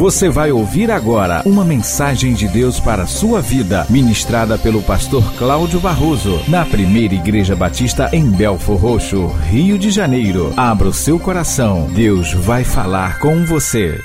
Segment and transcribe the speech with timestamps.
[0.00, 5.22] Você vai ouvir agora uma mensagem de Deus para a sua vida, ministrada pelo pastor
[5.36, 10.54] Cláudio Barroso, na primeira Igreja Batista em Belfor Roxo, Rio de Janeiro.
[10.56, 14.00] Abra o seu coração, Deus vai falar com você.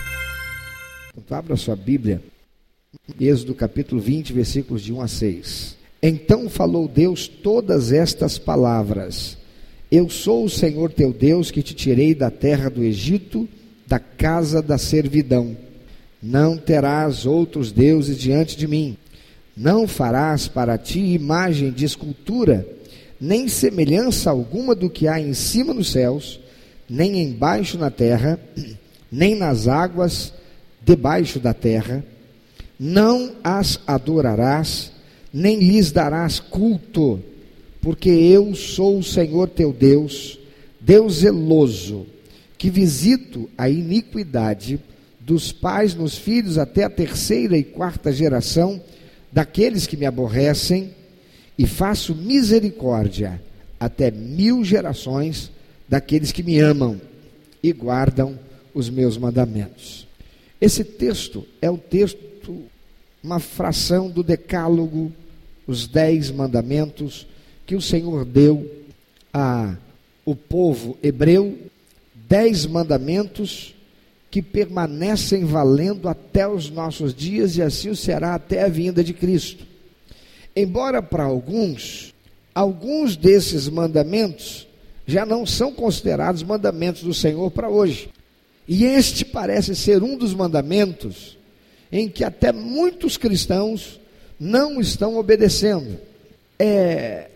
[1.18, 2.21] Então, abra sua Bíblia,
[3.18, 5.77] Êxodo capítulo 20, versículos de 1 a 6.
[6.04, 9.38] Então falou Deus todas estas palavras:
[9.89, 13.48] Eu sou o Senhor teu Deus que te tirei da terra do Egito
[13.88, 15.55] da casa da servidão.
[16.28, 18.97] Não terás outros deuses diante de mim.
[19.56, 22.68] Não farás para ti imagem de escultura,
[23.21, 26.39] nem semelhança alguma do que há em cima nos céus,
[26.89, 28.39] nem embaixo na terra,
[29.11, 30.33] nem nas águas
[30.83, 32.03] debaixo da terra.
[32.80, 34.92] Não as adorarás,
[35.31, 37.22] nem lhes darás culto,
[37.80, 40.39] porque eu sou o Senhor teu Deus,
[40.81, 42.08] Deus zeloso
[42.58, 44.80] que visito a iniquidade
[45.25, 48.80] dos pais nos filhos até a terceira e quarta geração
[49.31, 50.94] daqueles que me aborrecem,
[51.58, 53.41] e faço misericórdia
[53.80, 55.52] até mil gerações
[55.89, 57.02] daqueles que me amam
[57.64, 58.38] e guardam
[58.73, 60.08] os meus mandamentos.
[60.61, 62.64] Esse texto é o texto,
[63.23, 65.11] uma fração do Decálogo,
[65.66, 67.25] os dez mandamentos
[67.66, 68.69] que o Senhor deu
[69.33, 69.75] a
[70.23, 71.58] o povo hebreu
[72.27, 73.74] dez mandamentos
[74.36, 79.66] que permanecem valendo até os nossos dias e assim será até a vinda de Cristo.
[80.53, 82.14] Embora para alguns,
[82.53, 84.67] alguns desses mandamentos
[85.08, 88.09] já não são considerados mandamentos do Senhor para hoje.
[88.67, 91.38] E este parece ser um dos mandamentos
[91.89, 94.02] em que até muitos cristãos
[94.38, 95.97] não estão obedecendo.
[96.59, 97.30] É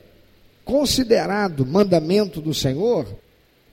[0.65, 3.07] considerado mandamento do Senhor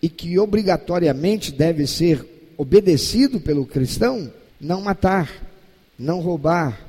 [0.00, 5.30] e que obrigatoriamente deve ser obedecido pelo cristão, não matar,
[5.98, 6.80] não roubar,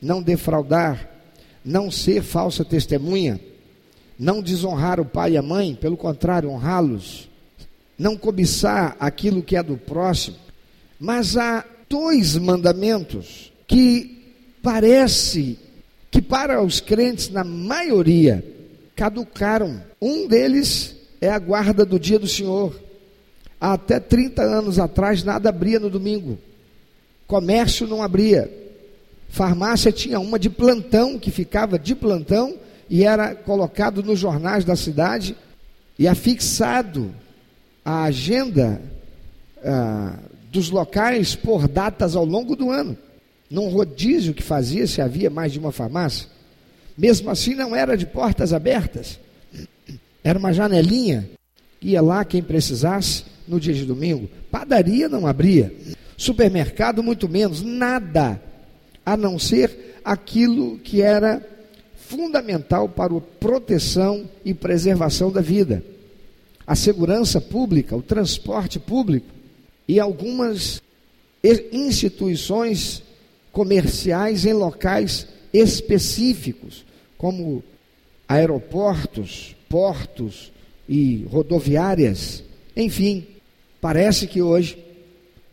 [0.00, 1.08] não defraudar,
[1.64, 3.40] não ser falsa testemunha,
[4.18, 7.28] não desonrar o pai e a mãe, pelo contrário, honrá-los,
[7.98, 10.36] não cobiçar aquilo que é do próximo.
[10.98, 15.58] Mas há dois mandamentos que parece
[16.10, 18.44] que para os crentes, na maioria,
[18.96, 19.82] caducaram.
[20.00, 22.74] Um deles é a guarda do dia do Senhor.
[23.60, 26.38] Até 30 anos atrás nada abria no domingo.
[27.26, 28.50] Comércio não abria.
[29.28, 32.56] Farmácia tinha uma de plantão, que ficava de plantão
[32.88, 35.36] e era colocado nos jornais da cidade
[35.98, 37.14] e afixado
[37.84, 38.80] a agenda
[39.62, 40.18] ah,
[40.50, 42.96] dos locais por datas ao longo do ano.
[43.50, 46.26] Num rodízio que fazia, se havia mais de uma farmácia.
[46.96, 49.18] Mesmo assim, não era de portas abertas.
[50.22, 51.28] Era uma janelinha,
[51.80, 54.30] ia lá quem precisasse no dia de domingo.
[54.50, 55.74] Padaria não abria,
[56.16, 58.40] supermercado muito menos, nada,
[59.04, 61.44] a não ser aquilo que era
[61.96, 65.84] fundamental para a proteção e preservação da vida.
[66.66, 69.26] A segurança pública, o transporte público
[69.88, 70.80] e algumas
[71.72, 73.02] instituições
[73.50, 76.84] comerciais em locais específicos,
[77.18, 77.62] como
[78.28, 80.52] aeroportos, portos
[80.88, 82.44] e rodoviárias.
[82.76, 83.26] Enfim,
[83.80, 84.78] parece que hoje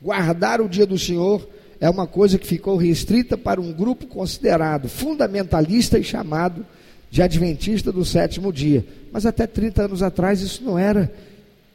[0.01, 1.47] guardar o dia do Senhor
[1.79, 6.66] é uma coisa que ficou restrita para um grupo considerado fundamentalista e chamado
[7.09, 8.85] de adventista do sétimo dia.
[9.11, 11.11] Mas até 30 anos atrás isso não era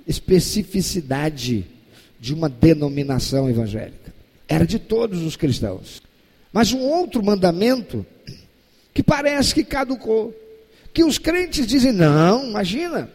[0.06, 1.66] especificidade
[2.20, 4.12] de uma denominação evangélica.
[4.48, 6.02] Era de todos os cristãos.
[6.52, 8.04] Mas um outro mandamento
[8.92, 10.34] que parece que caducou
[10.92, 13.08] que os crentes dizem, não, imagina.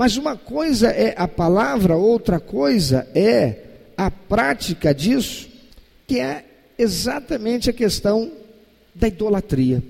[0.00, 3.56] Mas uma coisa é a palavra, outra coisa é
[3.98, 5.46] a prática disso,
[6.06, 6.42] que é
[6.78, 8.32] exatamente a questão
[8.94, 9.82] da idolatria.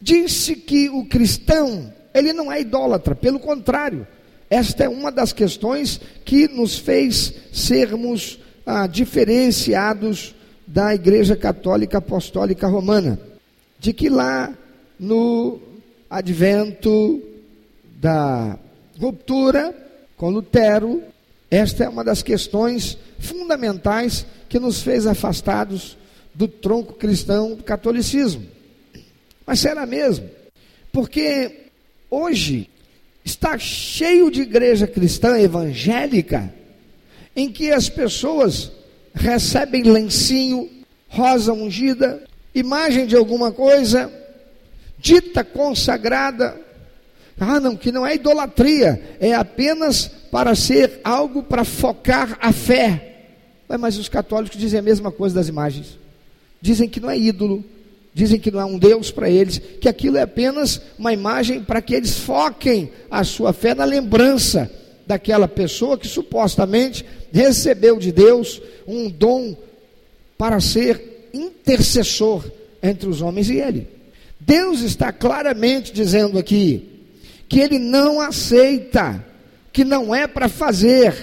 [0.00, 4.06] Disse que o cristão, ele não é idólatra, pelo contrário,
[4.48, 10.34] esta é uma das questões que nos fez sermos ah, diferenciados
[10.66, 13.20] da Igreja Católica Apostólica Romana,
[13.78, 14.50] de que lá
[14.98, 15.60] no
[16.08, 17.22] advento
[18.00, 18.58] da
[18.98, 19.74] ruptura
[20.16, 21.02] com Lutero,
[21.50, 25.96] esta é uma das questões fundamentais que nos fez afastados
[26.34, 28.46] do tronco cristão do catolicismo.
[29.46, 30.28] Mas será mesmo?
[30.92, 31.68] Porque
[32.10, 32.68] hoje
[33.24, 36.52] está cheio de igreja cristã evangélica
[37.36, 38.70] em que as pessoas
[39.14, 40.68] recebem lencinho,
[41.08, 42.22] rosa ungida,
[42.54, 44.12] imagem de alguma coisa,
[44.98, 46.60] dita consagrada.
[47.38, 53.10] Ah, não, que não é idolatria, é apenas para ser algo para focar a fé.
[53.78, 55.98] mas os católicos dizem a mesma coisa das imagens.
[56.60, 57.64] Dizem que não é ídolo,
[58.14, 61.82] dizem que não é um Deus para eles, que aquilo é apenas uma imagem para
[61.82, 64.70] que eles foquem a sua fé na lembrança
[65.06, 69.56] daquela pessoa que supostamente recebeu de Deus um dom
[70.38, 72.44] para ser intercessor
[72.82, 73.88] entre os homens e ele.
[74.38, 76.93] Deus está claramente dizendo aqui
[77.54, 79.24] que ele não aceita,
[79.72, 81.14] que não é para fazer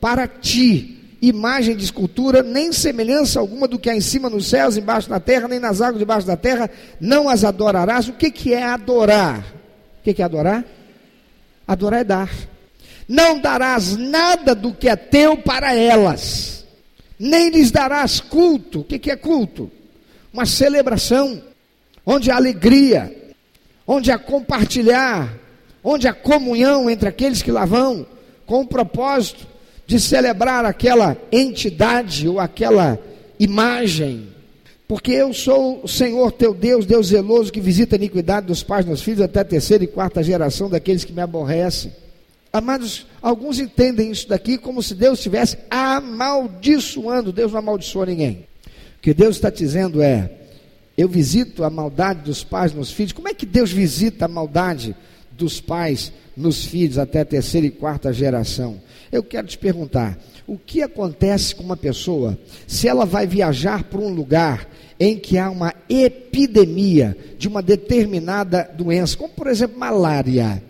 [0.00, 4.78] para ti imagem de escultura, nem semelhança alguma do que há em cima nos céus,
[4.78, 8.08] embaixo na terra, nem nas águas debaixo da terra, não as adorarás.
[8.08, 9.40] O que, que é adorar?
[10.00, 10.64] O que, que é adorar?
[11.68, 12.30] Adorar é dar.
[13.06, 16.64] Não darás nada do que é teu para elas,
[17.18, 18.80] nem lhes darás culto.
[18.80, 19.70] O que, que é culto?
[20.32, 21.42] Uma celebração,
[22.06, 23.14] onde há alegria,
[23.86, 25.44] onde há compartilhar,
[25.88, 28.04] onde há comunhão entre aqueles que lá vão,
[28.44, 29.46] com o propósito
[29.86, 32.98] de celebrar aquela entidade ou aquela
[33.38, 34.26] imagem.
[34.88, 38.84] Porque eu sou o Senhor teu Deus, Deus zeloso, que visita a iniquidade dos pais
[38.84, 41.92] nos filhos até a terceira e quarta geração daqueles que me aborrecem.
[42.52, 47.32] Amados, alguns entendem isso daqui como se Deus estivesse amaldiçoando.
[47.32, 48.44] Deus não amaldiçoa ninguém.
[48.98, 50.32] O que Deus está dizendo é:
[50.98, 53.12] eu visito a maldade dos pais nos filhos.
[53.12, 54.96] Como é que Deus visita a maldade
[55.36, 58.80] dos pais nos filhos até a terceira e quarta geração?
[59.10, 64.00] Eu quero te perguntar: o que acontece com uma pessoa se ela vai viajar para
[64.00, 64.68] um lugar
[64.98, 70.62] em que há uma epidemia de uma determinada doença, como por exemplo malária?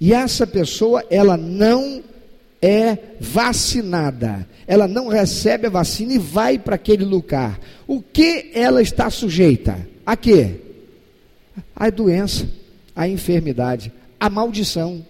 [0.00, 2.02] E essa pessoa, ela não
[2.62, 7.60] é vacinada, ela não recebe a vacina e vai para aquele lugar.
[7.86, 9.78] O que ela está sujeita?
[10.04, 10.56] A quê?
[11.76, 12.48] A doença,
[13.00, 15.02] a enfermidade, a maldição.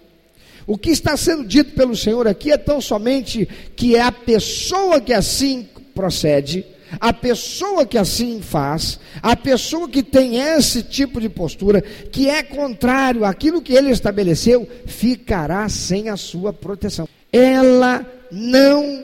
[0.65, 3.45] O que está sendo dito pelo Senhor aqui é tão somente
[3.75, 6.65] que é a pessoa que assim procede,
[7.01, 12.41] a pessoa que assim faz, a pessoa que tem esse tipo de postura, que é
[12.41, 17.09] contrário àquilo que ele estabeleceu, ficará sem a sua proteção.
[17.29, 19.03] Ela não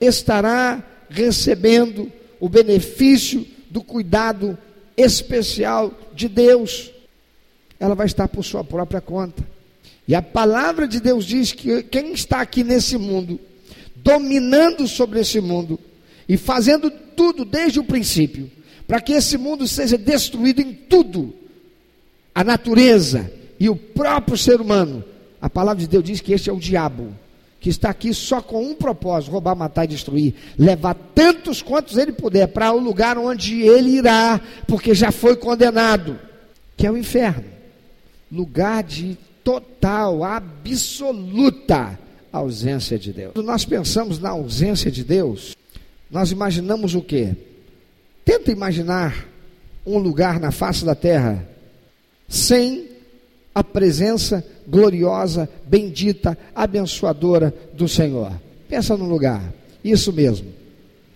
[0.00, 0.80] estará
[1.10, 2.08] recebendo
[2.38, 4.56] o benefício do cuidado
[4.96, 6.92] especial de Deus.
[7.78, 9.42] Ela vai estar por sua própria conta.
[10.06, 13.38] E a palavra de Deus diz que quem está aqui nesse mundo,
[13.96, 15.78] dominando sobre esse mundo,
[16.26, 18.50] e fazendo tudo desde o princípio,
[18.86, 21.34] para que esse mundo seja destruído em tudo.
[22.34, 23.30] A natureza
[23.60, 25.04] e o próprio ser humano.
[25.40, 27.14] A palavra de Deus diz que este é o diabo,
[27.60, 30.34] que está aqui só com um propósito: roubar, matar e destruir.
[30.56, 36.18] Levar tantos quantos ele puder para o lugar onde ele irá, porque já foi condenado,
[36.76, 37.57] que é o inferno
[38.30, 41.98] lugar de total, absoluta
[42.32, 43.32] ausência de Deus.
[43.34, 45.56] Quando nós pensamos na ausência de Deus,
[46.10, 47.34] nós imaginamos o quê?
[48.24, 49.26] Tenta imaginar
[49.86, 51.48] um lugar na face da terra
[52.28, 52.88] sem
[53.54, 58.32] a presença gloriosa, bendita, abençoadora do Senhor.
[58.68, 59.52] Pensa num lugar,
[59.82, 60.52] isso mesmo,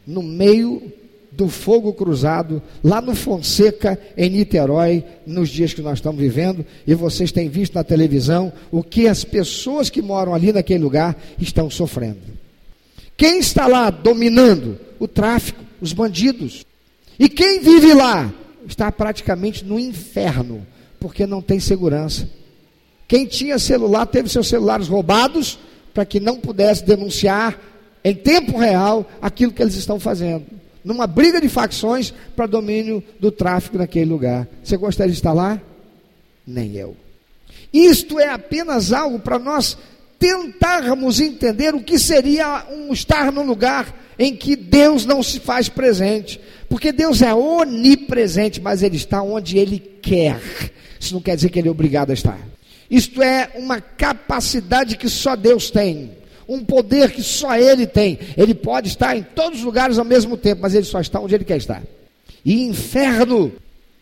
[0.07, 0.91] no meio
[1.33, 6.95] do fogo cruzado, lá no Fonseca, em Niterói, nos dias que nós estamos vivendo, e
[6.95, 11.71] vocês têm visto na televisão o que as pessoas que moram ali naquele lugar estão
[11.71, 12.21] sofrendo.
[13.17, 14.79] Quem está lá dominando?
[14.99, 16.67] O tráfico, os bandidos.
[17.19, 18.33] E quem vive lá
[18.67, 20.67] está praticamente no inferno,
[21.01, 22.29] porque não tem segurança.
[23.09, 25.59] Quem tinha celular teve seus celulares roubados
[25.95, 27.59] para que não pudesse denunciar
[28.05, 30.45] em tempo real aquilo que eles estão fazendo.
[30.85, 34.49] Numa briga de facções para domínio do tráfico naquele lugar.
[34.63, 35.61] Você gostaria de estar lá?
[36.47, 36.97] Nem eu.
[37.73, 39.77] Isto é apenas algo para nós
[40.19, 45.69] tentarmos entender o que seria um estar num lugar em que Deus não se faz
[45.69, 46.41] presente.
[46.69, 50.41] Porque Deus é onipresente, mas Ele está onde Ele quer.
[50.99, 52.39] Isso não quer dizer que Ele é obrigado a estar.
[52.91, 56.13] Isto é uma capacidade que só Deus tem.
[56.53, 58.19] Um poder que só Ele tem.
[58.37, 61.35] Ele pode estar em todos os lugares ao mesmo tempo, mas Ele só está onde
[61.35, 61.83] Ele quer estar.
[62.45, 63.53] E inferno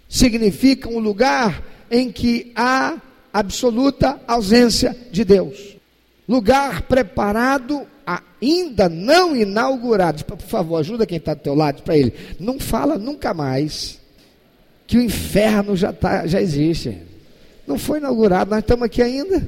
[0.09, 2.97] significa um lugar em que há
[3.33, 5.81] absoluta ausência de Deus
[6.31, 7.85] lugar preparado,
[8.41, 10.25] ainda não inaugurado.
[10.25, 12.15] Por favor, ajuda quem está do teu lado para ele.
[12.39, 13.99] Não fala nunca mais
[14.87, 16.97] que o inferno já, tá, já existe.
[17.67, 19.45] Não foi inaugurado, nós estamos aqui ainda.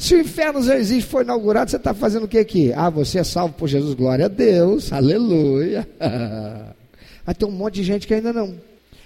[0.00, 2.72] Se o inferno já existe, foi inaugurado, você está fazendo o que aqui?
[2.74, 5.86] Ah, você é salvo por Jesus, glória a Deus, aleluia.
[7.26, 8.54] Mas tem um monte de gente que ainda não.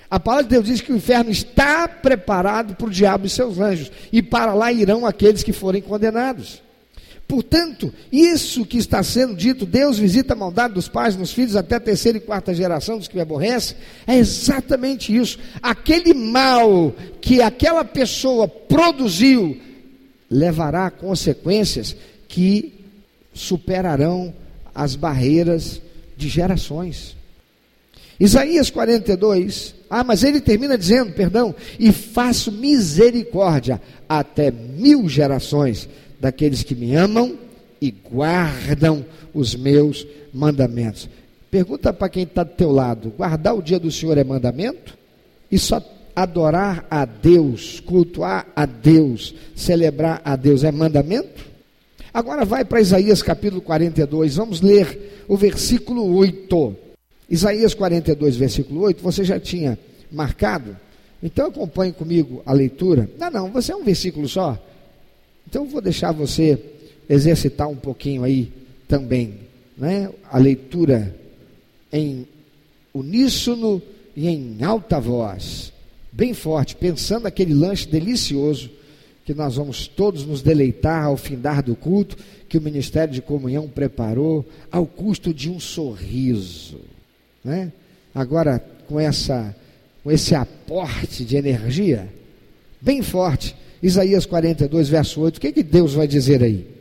[0.08, 3.58] A palavra de Deus diz que o inferno está preparado para o diabo e seus
[3.58, 6.62] anjos, e para lá irão aqueles que forem condenados.
[7.26, 11.74] Portanto, isso que está sendo dito, Deus visita a maldade dos pais nos filhos até
[11.74, 15.40] a terceira e quarta geração dos que me aborrecem, é exatamente isso.
[15.60, 19.60] Aquele mal que aquela pessoa produziu
[20.30, 21.96] levará consequências
[22.28, 22.72] que
[23.32, 24.34] superarão
[24.74, 25.80] as barreiras
[26.16, 27.16] de gerações.
[28.18, 35.88] Isaías 42, ah, mas ele termina dizendo, perdão, e faço misericórdia até mil gerações
[36.20, 37.36] daqueles que me amam
[37.80, 41.08] e guardam os meus mandamentos.
[41.50, 44.96] Pergunta para quem está do teu lado: guardar o dia do Senhor é mandamento?
[45.50, 45.80] E só
[46.14, 51.44] adorar a Deus, cultuar a Deus, celebrar a Deus é mandamento?
[52.12, 56.76] Agora vai para Isaías capítulo 42, vamos ler o versículo 8.
[57.28, 59.78] Isaías 42, versículo 8, você já tinha
[60.12, 60.76] marcado?
[61.22, 63.10] Então acompanhe comigo a leitura.
[63.18, 64.58] Não, não, você é um versículo só.
[65.48, 66.62] Então vou deixar você
[67.08, 68.52] exercitar um pouquinho aí
[68.86, 69.40] também,
[69.76, 70.10] né?
[70.30, 71.14] A leitura
[71.92, 72.26] em
[72.92, 73.82] uníssono
[74.14, 75.72] e em alta voz,
[76.14, 78.70] bem forte, pensando aquele lanche delicioso
[79.24, 82.16] que nós vamos todos nos deleitar ao findar do culto
[82.48, 86.78] que o Ministério de Comunhão preparou, ao custo de um sorriso,
[87.42, 87.72] né?
[88.14, 89.54] Agora com essa
[90.04, 92.06] com esse aporte de energia
[92.78, 96.73] bem forte, Isaías 42, verso 8, o que, que Deus vai dizer aí?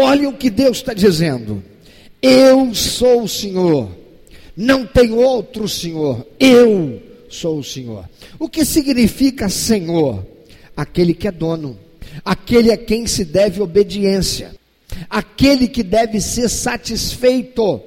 [0.00, 1.62] Olha o que Deus está dizendo.
[2.22, 3.90] Eu sou o Senhor,
[4.56, 8.08] não tem outro Senhor, eu sou o Senhor.
[8.38, 10.26] O que significa Senhor?
[10.76, 11.78] Aquele que é dono,
[12.24, 14.60] aquele a quem se deve obediência
[15.08, 17.80] aquele que deve ser satisfeito.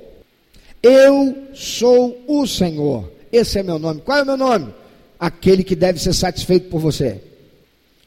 [0.81, 3.11] Eu sou o Senhor.
[3.31, 4.01] Esse é meu nome.
[4.01, 4.73] Qual é o meu nome?
[5.19, 7.21] Aquele que deve ser satisfeito por você.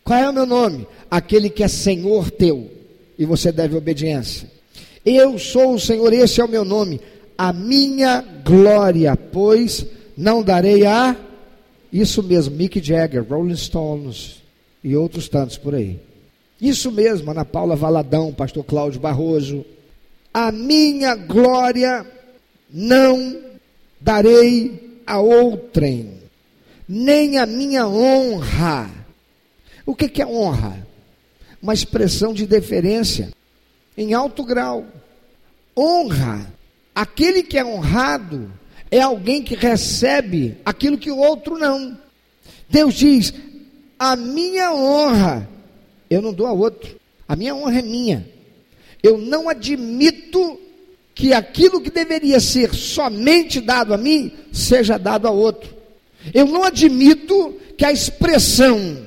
[0.05, 0.87] Qual é o meu nome?
[1.11, 2.71] Aquele que é Senhor teu
[3.19, 4.51] e você deve obediência.
[5.05, 7.01] Eu sou o Senhor, esse é o meu nome.
[7.39, 11.17] A minha glória, pois não darei a
[11.93, 14.43] isso mesmo, Mick Jagger, Rolling Stones
[14.83, 15.99] e outros tantos por aí.
[16.61, 19.65] Isso mesmo, Ana Paula Valadão, pastor Cláudio Barroso.
[20.33, 22.07] A minha glória
[22.71, 23.41] não
[24.01, 26.15] darei a outrem,
[26.89, 28.91] nem a minha honra.
[29.85, 30.87] O que é honra?
[31.67, 33.33] Uma expressão de deferência
[33.99, 34.87] em alto grau.
[35.77, 36.55] Honra,
[36.95, 38.53] aquele que é honrado
[38.89, 41.99] é alguém que recebe aquilo que o outro não.
[42.69, 43.35] Deus diz:
[43.99, 45.49] a minha honra
[46.09, 46.95] eu não dou a outro.
[47.27, 48.31] A minha honra é minha.
[49.03, 50.61] Eu não admito
[51.17, 55.75] que aquilo que deveria ser somente dado a mim seja dado a outro.
[56.33, 59.05] Eu não admito que a expressão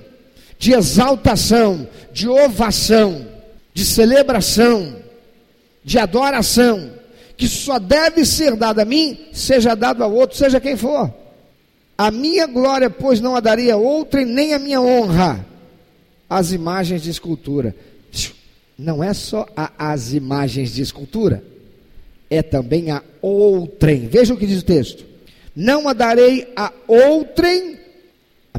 [0.60, 3.26] de exaltação, de ovação,
[3.74, 4.98] de celebração,
[5.84, 6.92] de adoração,
[7.38, 11.12] que só deve ser dada a mim, seja dado a outro, seja quem for.
[11.98, 15.46] A minha glória, pois, não a daria a outra, e nem a minha honra
[16.30, 17.74] as imagens de escultura.
[18.78, 21.44] Não é só a, as imagens de escultura,
[22.30, 24.08] é também a outrem.
[24.08, 25.06] Veja o que diz o texto:
[25.56, 27.79] Não a darei a outrem,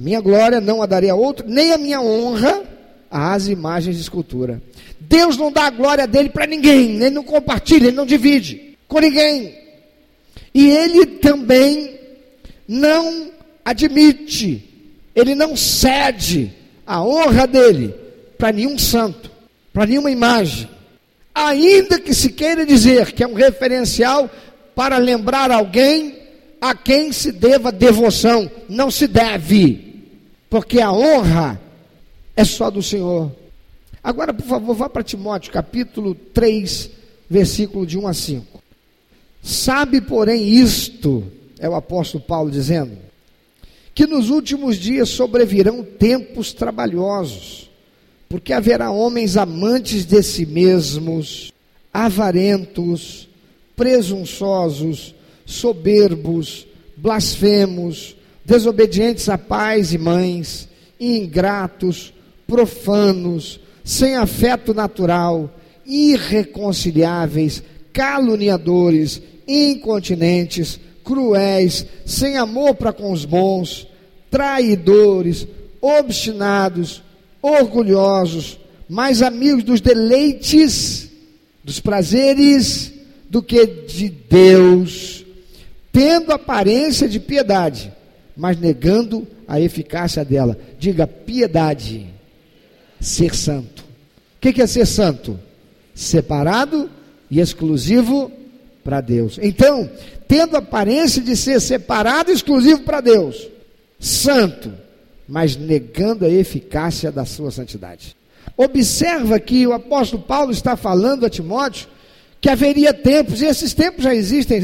[0.00, 2.62] a minha glória, não a darei a outra, nem a minha honra
[3.10, 4.62] às imagens de escultura.
[4.98, 8.98] Deus não dá a glória dele para ninguém, ele não compartilha, ele não divide com
[8.98, 9.54] ninguém.
[10.54, 12.00] E ele também
[12.66, 13.30] não
[13.62, 14.64] admite,
[15.14, 16.50] ele não cede
[16.86, 17.94] a honra dele
[18.38, 19.30] para nenhum santo,
[19.70, 20.66] para nenhuma imagem,
[21.34, 24.30] ainda que se queira dizer que é um referencial
[24.74, 26.16] para lembrar alguém
[26.58, 29.89] a quem se deva devoção, não se deve,
[30.50, 31.60] porque a honra
[32.34, 33.30] é só do Senhor.
[34.02, 36.90] Agora, por favor, vá para Timóteo, capítulo 3,
[37.28, 38.62] versículo de 1 a 5.
[39.42, 41.24] Sabe, porém, isto,
[41.58, 42.98] é o apóstolo Paulo dizendo,
[43.94, 47.70] que nos últimos dias sobrevirão tempos trabalhosos,
[48.28, 51.52] porque haverá homens amantes de si mesmos,
[51.92, 53.28] avarentos,
[53.76, 55.14] presunçosos,
[55.44, 56.66] soberbos,
[56.96, 60.68] blasfemos, desobedientes a pais e mães,
[60.98, 62.12] ingratos,
[62.46, 65.54] profanos, sem afeto natural,
[65.86, 73.86] irreconciliáveis, caluniadores, incontinentes, cruéis, sem amor para com os bons,
[74.30, 75.46] traidores,
[75.80, 77.02] obstinados,
[77.42, 81.10] orgulhosos, mais amigos dos deleites,
[81.64, 82.92] dos prazeres,
[83.28, 85.24] do que de Deus,
[85.92, 87.92] tendo aparência de piedade,
[88.40, 90.58] mas negando a eficácia dela.
[90.78, 92.06] Diga piedade,
[92.98, 93.84] ser santo.
[94.36, 95.38] O que é ser santo?
[95.94, 96.88] Separado
[97.30, 98.32] e exclusivo
[98.82, 99.38] para Deus.
[99.42, 99.90] Então,
[100.26, 103.46] tendo aparência de ser separado e exclusivo para Deus,
[103.98, 104.72] santo,
[105.28, 108.16] mas negando a eficácia da sua santidade.
[108.56, 111.88] Observa que o apóstolo Paulo está falando a Timóteo
[112.40, 114.62] que haveria tempos, e esses tempos já existem,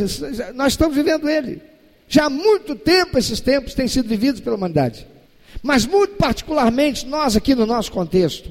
[0.54, 1.75] nós estamos vivendo ele.
[2.08, 5.06] Já há muito tempo esses tempos têm sido vividos pela humanidade.
[5.62, 8.50] Mas muito particularmente nós aqui no nosso contexto,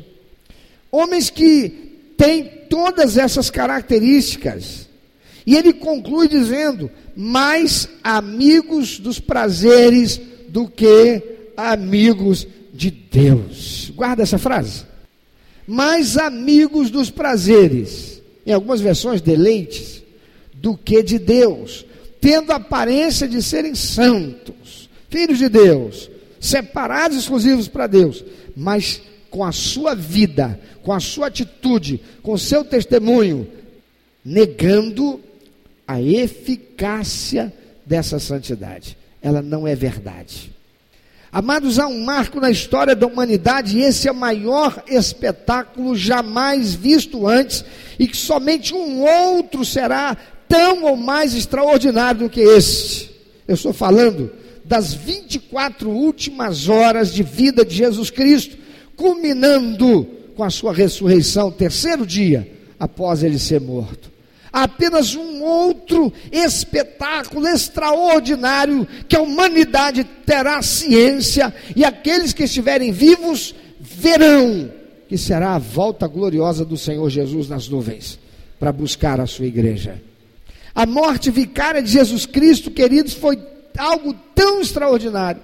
[0.92, 1.70] homens que
[2.18, 4.90] têm todas essas características.
[5.46, 10.20] E ele conclui dizendo: mais amigos dos prazeres
[10.50, 11.22] do que
[11.56, 13.92] amigos de Deus.
[13.96, 14.86] Guarda essa frase.
[15.68, 20.04] Mais amigos dos prazeres, em algumas versões, deleites,
[20.54, 21.86] do que de Deus,
[22.26, 26.10] tendo aparência de serem santos, filhos de Deus,
[26.42, 28.26] separados exclusivos para Deus,
[28.58, 33.48] mas com a sua vida, com a sua atitude, com o seu testemunho,
[34.26, 35.22] negando
[35.88, 37.54] a eficácia
[37.86, 38.98] dessa santidade.
[39.22, 40.52] Ela não é verdade.
[41.32, 46.74] Amados, há um marco na história da humanidade e esse é o maior espetáculo jamais
[46.74, 47.64] visto antes
[48.00, 50.18] e que somente um outro será
[50.48, 53.12] tão ou mais extraordinário do que este.
[53.48, 54.32] Eu estou falando
[54.64, 58.58] das 24 últimas horas de vida de Jesus Cristo,
[58.96, 64.12] culminando com a sua ressurreição, terceiro dia após ele ser morto.
[64.52, 73.54] Apenas um outro espetáculo extraordinário que a humanidade terá ciência e aqueles que estiverem vivos
[73.80, 74.72] verão,
[75.10, 78.18] que será a volta gloriosa do Senhor Jesus nas nuvens
[78.58, 80.02] para buscar a sua igreja.
[80.76, 83.40] A morte vicária de Jesus Cristo, queridos, foi
[83.78, 85.42] algo tão extraordinário.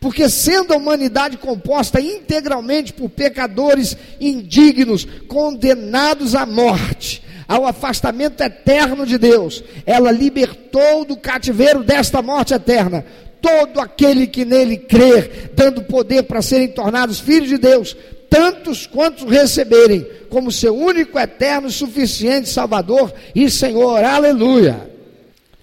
[0.00, 9.06] Porque sendo a humanidade composta integralmente por pecadores indignos, condenados à morte, ao afastamento eterno
[9.06, 13.04] de Deus, ela libertou do cativeiro desta morte eterna
[13.40, 17.94] todo aquele que nele crer, dando poder para serem tornados filhos de Deus,
[18.34, 24.02] tantos quantos receberem como seu único, eterno, suficiente Salvador e Senhor.
[24.02, 24.90] Aleluia.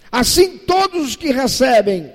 [0.10, 2.10] Assim, todos os que recebem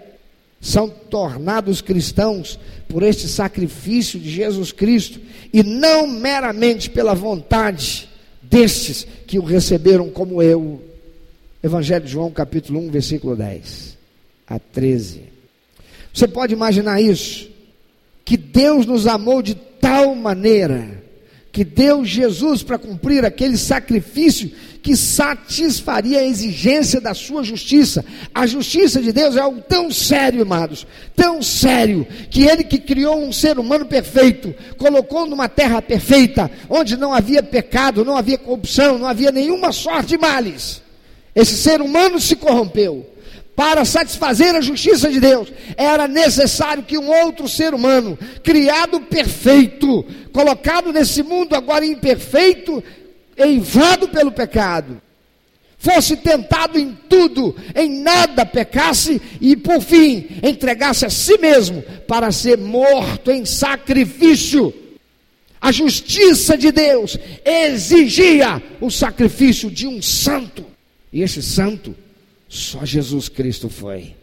[0.59, 5.21] são tornados cristãos por este sacrifício de Jesus Cristo
[5.53, 8.09] e não meramente pela vontade
[8.40, 10.83] destes que o receberam como eu.
[11.62, 13.99] Evangelho de João, capítulo 1, versículo 10
[14.47, 15.21] a 13.
[16.14, 17.56] Você pode imaginar isso?
[18.26, 21.06] Que Deus nos amou de tal maneira
[21.52, 24.50] que deu Jesus para cumprir aquele sacrifício
[24.82, 28.04] que satisfaria a exigência da sua justiça.
[28.34, 33.24] A justiça de Deus é algo tão sério, amados, tão sério, que ele que criou
[33.24, 38.98] um ser humano perfeito, colocou numa terra perfeita, onde não havia pecado, não havia corrupção,
[38.98, 40.82] não havia nenhuma sorte de males.
[41.34, 43.15] Esse ser humano se corrompeu
[43.57, 50.05] para satisfazer a justiça de Deus, era necessário que um outro ser humano, criado perfeito,
[50.31, 52.85] colocado nesse mundo agora imperfeito,
[53.35, 55.01] eivado pelo pecado,
[55.79, 62.31] fosse tentado em tudo, em nada pecasse e por fim entregasse a si mesmo para
[62.31, 64.73] ser morto em sacrifício.
[65.59, 70.66] A justiça de Deus exigia o sacrifício de um santo,
[71.11, 71.97] e esse santo
[72.48, 74.14] só Jesus Cristo foi.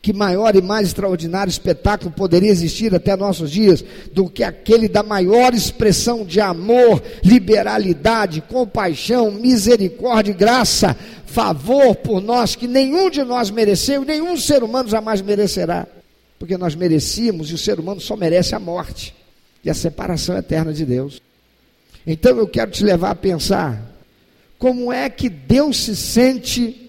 [0.00, 5.00] Que maior e mais extraordinário espetáculo poderia existir até nossos dias do que aquele da
[5.04, 13.22] maior expressão de amor, liberalidade, compaixão, misericórdia e graça, favor por nós que nenhum de
[13.22, 15.86] nós mereceu, nenhum ser humano jamais merecerá,
[16.36, 19.14] porque nós merecíamos e o ser humano só merece a morte
[19.64, 21.22] e a separação eterna de Deus.
[22.04, 23.80] Então eu quero te levar a pensar
[24.58, 26.81] como é que Deus se sente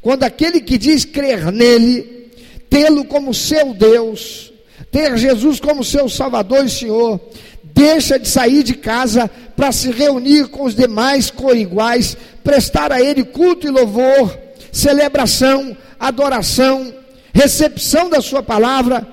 [0.00, 2.30] quando aquele que diz crer nele,
[2.70, 4.52] tê-lo como seu Deus,
[4.90, 7.20] ter Jesus como seu Salvador e Senhor,
[7.64, 13.24] deixa de sair de casa para se reunir com os demais coiguais, prestar a Ele
[13.24, 14.38] culto e louvor,
[14.70, 16.94] celebração, adoração,
[17.32, 19.06] recepção da Sua palavra,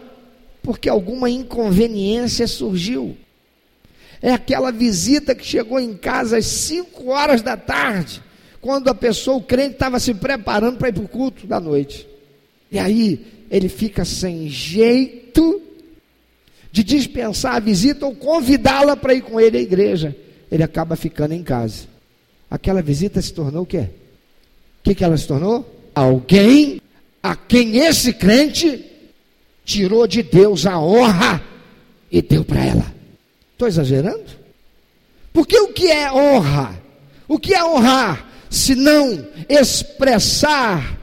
[0.61, 3.17] porque alguma inconveniência surgiu.
[4.21, 8.23] É aquela visita que chegou em casa às 5 horas da tarde
[8.65, 12.07] quando a pessoa, o crente, estava se preparando para ir para o culto da noite.
[12.71, 15.61] E aí ele fica sem jeito
[16.71, 20.15] de dispensar a visita ou convidá-la para ir com ele à igreja.
[20.51, 21.83] Ele acaba ficando em casa.
[22.49, 23.87] Aquela visita se tornou o quê?
[24.79, 25.63] O que, que ela se tornou?
[25.93, 26.81] Alguém
[27.21, 28.83] a quem esse crente
[29.63, 31.39] tirou de Deus a honra
[32.11, 32.95] e deu para ela.
[33.51, 34.25] Estou exagerando?
[35.31, 36.81] Porque o que é honra?
[37.27, 38.33] O que é honrar?
[38.49, 40.99] Se não expressar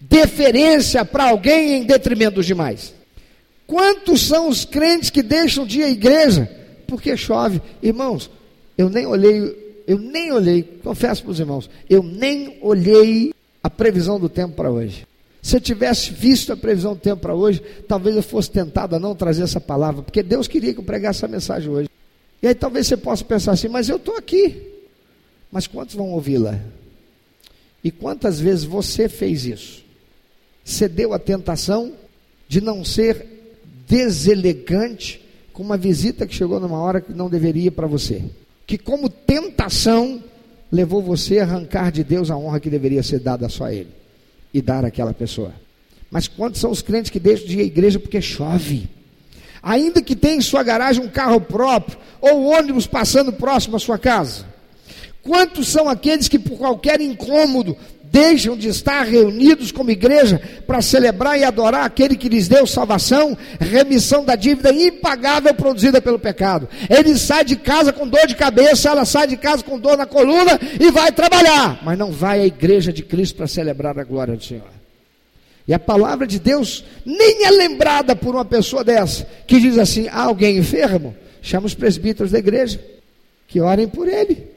[0.00, 2.92] deferência para alguém em detrimento dos demais.
[3.66, 6.50] Quantos são os crentes que deixam de ir à igreja
[6.88, 7.62] porque chove?
[7.80, 8.28] Irmãos,
[8.76, 14.18] eu nem olhei, eu nem olhei, confesso para os irmãos, eu nem olhei a previsão
[14.18, 15.06] do tempo para hoje.
[15.40, 18.98] Se eu tivesse visto a previsão do tempo para hoje, talvez eu fosse tentado a
[18.98, 21.88] não trazer essa palavra, porque Deus queria que eu pregasse essa mensagem hoje.
[22.42, 24.69] E aí talvez você possa pensar assim, mas eu estou aqui.
[25.50, 26.60] Mas quantos vão ouvi-la?
[27.82, 29.84] E quantas vezes você fez isso?
[30.64, 31.92] Cedeu à tentação
[32.48, 33.26] de não ser
[33.88, 35.20] deselegante
[35.52, 38.22] com uma visita que chegou numa hora que não deveria para você.
[38.66, 40.22] Que como tentação
[40.70, 43.90] levou você a arrancar de Deus a honra que deveria ser dada só a Ele
[44.52, 45.52] e dar àquela pessoa.
[46.10, 48.88] Mas quantos são os crentes que deixam de ir à igreja porque chove?
[49.62, 53.98] Ainda que tenha em sua garagem um carro próprio ou ônibus passando próximo à sua
[53.98, 54.46] casa.
[55.22, 57.76] Quantos são aqueles que por qualquer incômodo
[58.10, 63.36] deixam de estar reunidos como igreja para celebrar e adorar aquele que lhes deu salvação,
[63.58, 66.68] remissão da dívida impagável produzida pelo pecado.
[66.88, 70.06] Ele sai de casa com dor de cabeça, ela sai de casa com dor na
[70.06, 74.36] coluna e vai trabalhar, mas não vai à igreja de Cristo para celebrar a glória
[74.36, 74.80] do Senhor.
[75.68, 80.08] E a palavra de Deus nem é lembrada por uma pessoa dessa, que diz assim:
[80.08, 82.80] ah, alguém enfermo, chama os presbíteros da igreja,
[83.46, 84.48] que orem por ele,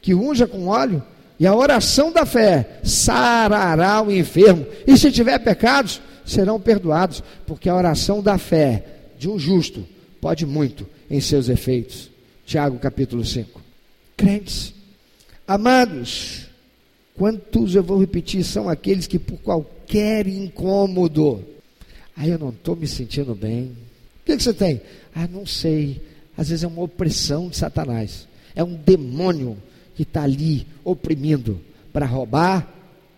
[0.00, 1.02] que unja com óleo
[1.38, 4.66] e a oração da fé sarará o enfermo.
[4.86, 8.84] E se tiver pecados, serão perdoados, porque a oração da fé
[9.18, 9.86] de um justo
[10.20, 12.10] pode muito em seus efeitos.
[12.44, 13.60] Tiago capítulo 5.
[14.16, 14.74] Crentes,
[15.46, 16.46] amados,
[17.14, 21.44] quantos eu vou repetir são aqueles que por qualquer incômodo,
[22.16, 23.76] aí eu não estou me sentindo bem.
[24.22, 24.80] O que, que você tem?
[25.14, 26.02] Ah, não sei.
[26.36, 29.56] Às vezes é uma opressão de Satanás, é um demônio
[29.98, 31.60] que está ali oprimindo
[31.92, 32.72] para roubar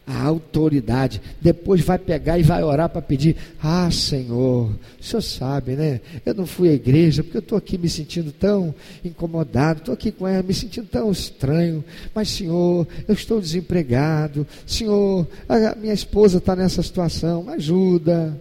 [0.06, 1.20] a autoridade.
[1.38, 6.00] Depois vai pegar e vai orar para pedir: Ah, Senhor, o Senhor sabe, né?
[6.24, 10.10] Eu não fui à igreja porque eu estou aqui me sentindo tão incomodado, estou aqui
[10.10, 11.84] com ela me sentindo tão estranho.
[12.14, 14.46] Mas, Senhor, eu estou desempregado.
[14.66, 18.40] Senhor, a minha esposa está nessa situação, me ajuda.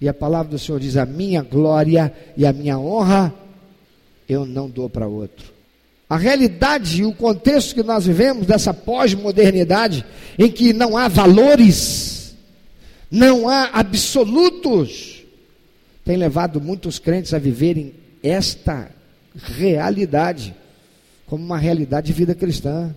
[0.00, 3.34] E a palavra do Senhor diz: A minha glória e a minha honra
[4.28, 5.49] eu não dou para outro.
[6.10, 10.04] A realidade e o contexto que nós vivemos dessa pós-modernidade,
[10.36, 12.34] em que não há valores,
[13.08, 15.22] não há absolutos,
[16.04, 17.94] tem levado muitos crentes a viverem
[18.24, 18.90] esta
[19.36, 20.52] realidade
[21.26, 22.92] como uma realidade de vida cristã.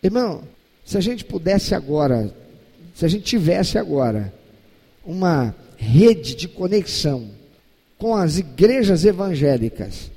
[0.00, 0.44] Irmão,
[0.84, 2.32] se a gente pudesse agora,
[2.94, 4.32] se a gente tivesse agora
[5.04, 7.28] uma rede de conexão
[7.98, 10.12] com as igrejas evangélicas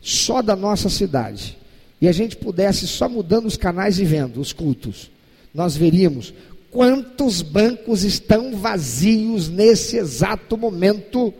[0.00, 1.58] só da nossa cidade,
[2.00, 5.10] e a gente pudesse só mudando os canais e vendo os cultos,
[5.54, 6.32] nós veríamos
[6.70, 11.34] quantos bancos estão vazios nesse exato momento,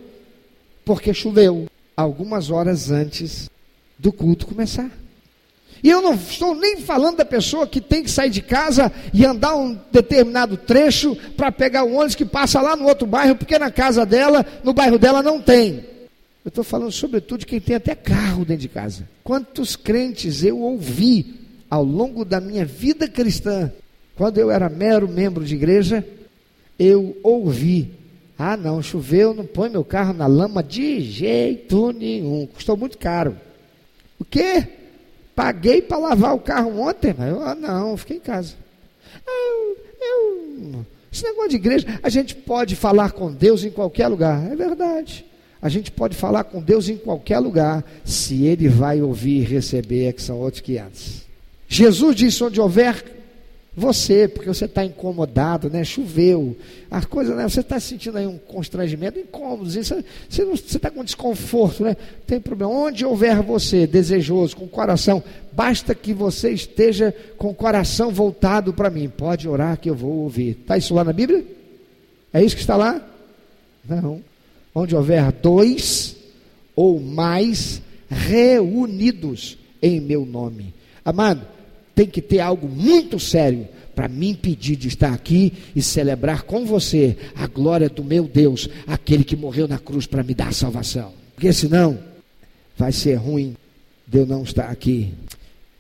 [0.84, 3.48] porque choveu algumas horas antes
[3.98, 4.90] do culto começar.
[5.82, 9.24] E eu não estou nem falando da pessoa que tem que sair de casa e
[9.24, 13.58] andar um determinado trecho para pegar o ônibus que passa lá no outro bairro, porque
[13.58, 15.86] na casa dela, no bairro dela não tem.
[16.44, 19.08] Eu estou falando sobretudo de quem tem até carro dentro de casa.
[19.22, 21.34] Quantos crentes eu ouvi
[21.68, 23.70] ao longo da minha vida cristã,
[24.16, 26.06] quando eu era mero membro de igreja,
[26.78, 27.92] eu ouvi:
[28.38, 33.36] ah, não, choveu, não põe meu carro na lama de jeito nenhum, custou muito caro.
[34.18, 34.66] O quê?
[35.34, 38.54] Paguei para lavar o carro ontem, mas eu, ah, não, fiquei em casa.
[39.26, 44.50] Eu, eu, esse negócio de igreja, a gente pode falar com Deus em qualquer lugar,
[44.50, 45.24] é verdade.
[45.62, 50.06] A gente pode falar com Deus em qualquer lugar, se Ele vai ouvir e receber,
[50.06, 51.22] é que são outros 500.
[51.68, 53.04] Jesus disse: onde houver
[53.76, 55.84] você, porque você está incomodado, né?
[55.84, 56.56] Choveu,
[56.90, 57.48] as coisas, né?
[57.48, 61.96] Você está sentindo aí um constrangimento, incômodo, você está com desconforto, né?
[62.26, 62.72] Tem problema.
[62.72, 68.90] Onde houver você, desejoso, com coração, basta que você esteja com o coração voltado para
[68.90, 69.08] mim.
[69.08, 70.58] Pode orar que eu vou ouvir.
[70.60, 71.44] Está isso lá na Bíblia?
[72.32, 73.00] É isso que está lá?
[73.86, 74.29] Não
[74.74, 76.16] onde houver dois
[76.74, 80.74] ou mais reunidos em meu nome.
[81.04, 81.46] Amado,
[81.94, 86.64] tem que ter algo muito sério para me impedir de estar aqui e celebrar com
[86.64, 91.12] você a glória do meu Deus, aquele que morreu na cruz para me dar salvação.
[91.34, 91.98] Porque senão
[92.76, 93.56] vai ser ruim
[94.06, 95.12] de eu não estar aqui.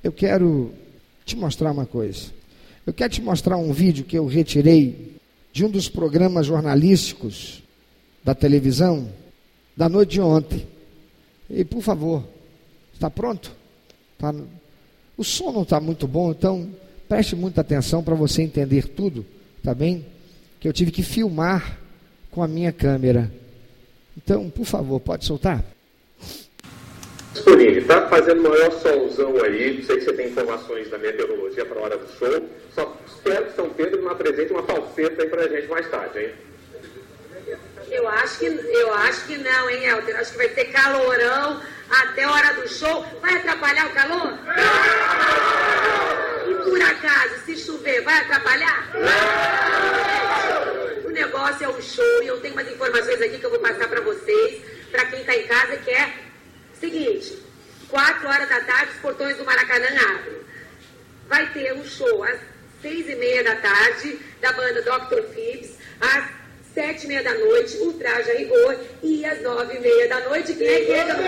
[0.02, 0.72] Eu quero
[1.24, 2.26] te mostrar uma coisa.
[2.86, 5.16] Eu quero te mostrar um vídeo que eu retirei
[5.52, 7.62] de um dos programas jornalísticos
[8.22, 9.08] da televisão
[9.76, 10.66] da noite de ontem.
[11.48, 12.24] E por favor,
[12.92, 13.50] está pronto?
[14.18, 14.34] Tá,
[15.16, 16.70] o som não está muito bom, então
[17.08, 19.24] preste muita atenção para você entender tudo,
[19.64, 20.04] tá bem?
[20.60, 21.78] Que eu tive que filmar
[22.30, 23.32] com a minha câmera.
[24.16, 25.64] Então, por favor, pode soltar?
[27.32, 29.78] Disponível, tá fazendo maior solzão aí.
[29.78, 32.48] Não sei se você tem informações da meteorologia para a hora do show.
[32.74, 36.18] Só espero que São Pedro não apresente uma falseta aí para a gente mais tarde,
[36.18, 36.49] hein?
[37.90, 40.16] Eu acho que, eu acho que não, hein, Helder?
[40.18, 43.04] Acho que vai ter calorão até a hora do show.
[43.20, 44.38] Vai atrapalhar o calor?
[46.48, 48.90] E por acaso, se chover, vai atrapalhar?
[51.04, 53.88] O negócio é o show e eu tenho umas informações aqui que eu vou passar
[53.88, 56.14] para vocês, para quem está em casa, que é
[56.78, 57.42] seguinte:
[57.88, 60.40] 4 horas da tarde, os portões do Maracanã abrem.
[61.28, 62.38] Vai ter um show às
[62.80, 65.22] seis e meia da tarde, da banda Dr.
[65.34, 66.39] Phipps, às
[66.74, 70.52] sete e meia da noite, ultraje a rigor, e às nove e meia da noite,
[70.54, 71.22] quem é que entra no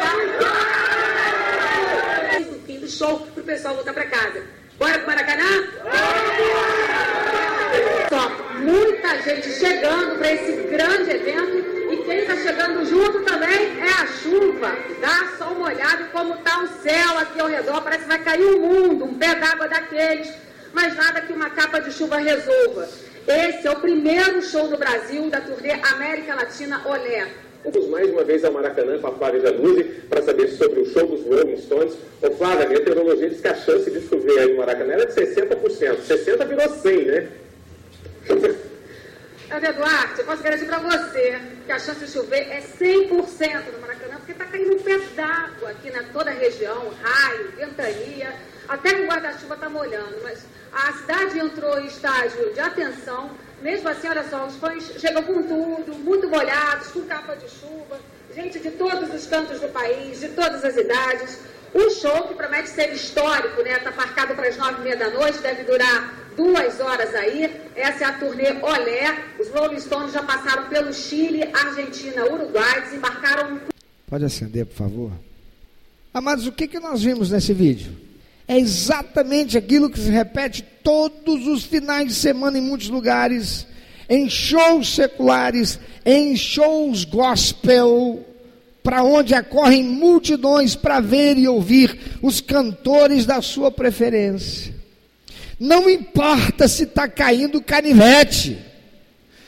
[2.50, 4.42] No fim do show, pro pessoal voltar para casa.
[4.78, 5.68] Bora pro Maracanã?
[8.08, 8.28] Só,
[8.58, 14.06] muita gente chegando para esse grande evento, e quem está chegando junto também é a
[14.06, 14.76] chuva.
[15.00, 18.44] Dá só uma olhada como está o céu aqui ao redor, parece que vai cair
[18.44, 20.32] o um mundo, um pé d'água daqueles,
[20.72, 22.88] mas nada que uma capa de chuva resolva.
[23.26, 27.28] Esse é o primeiro show do Brasil da turnê América Latina Olé.
[27.64, 31.06] Vamos mais uma vez ao Maracanã com a Flávia Januzzi para saber sobre o show
[31.06, 31.94] dos Rolling Stones.
[32.20, 35.12] Ô Flávia, a meteorologia diz que a chance de chover aí no Maracanã era de
[35.12, 35.98] 60%.
[36.08, 37.28] 60% virou 100, né?
[39.56, 44.16] Eduardo, eu posso garantir para você que a chance de chover é 100% no Maracanã,
[44.16, 48.34] porque está caindo um pé d'água aqui na toda a região, raio, ventania,
[48.66, 53.30] até que o guarda-chuva está molhando, mas a cidade entrou em estágio de atenção.
[53.60, 58.00] Mesmo assim, olha só, os fãs chegam com tudo, muito molhados, com capa de chuva,
[58.34, 61.38] gente de todos os cantos do país, de todas as idades.
[61.74, 63.74] O show, que promete ser histórico, né?
[63.74, 67.50] Está marcado para as nove e meia da noite, deve durar duas horas aí.
[67.74, 69.24] Essa é a turnê Olé.
[69.38, 73.60] Os Rolling Stones já passaram pelo Chile, Argentina, Uruguai, desembarcaram.
[74.06, 75.12] Pode acender, por favor.
[76.12, 77.96] Amados, o que, que nós vimos nesse vídeo?
[78.46, 83.66] É exatamente aquilo que se repete todos os finais de semana em muitos lugares,
[84.08, 88.22] em shows seculares, em shows gospel,
[88.82, 94.81] para onde acorrem multidões para ver e ouvir os cantores da sua preferência.
[95.62, 98.58] Não importa se está caindo canivete,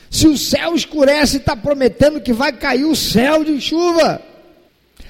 [0.09, 4.21] se o céu escurece está prometendo que vai cair o céu de chuva.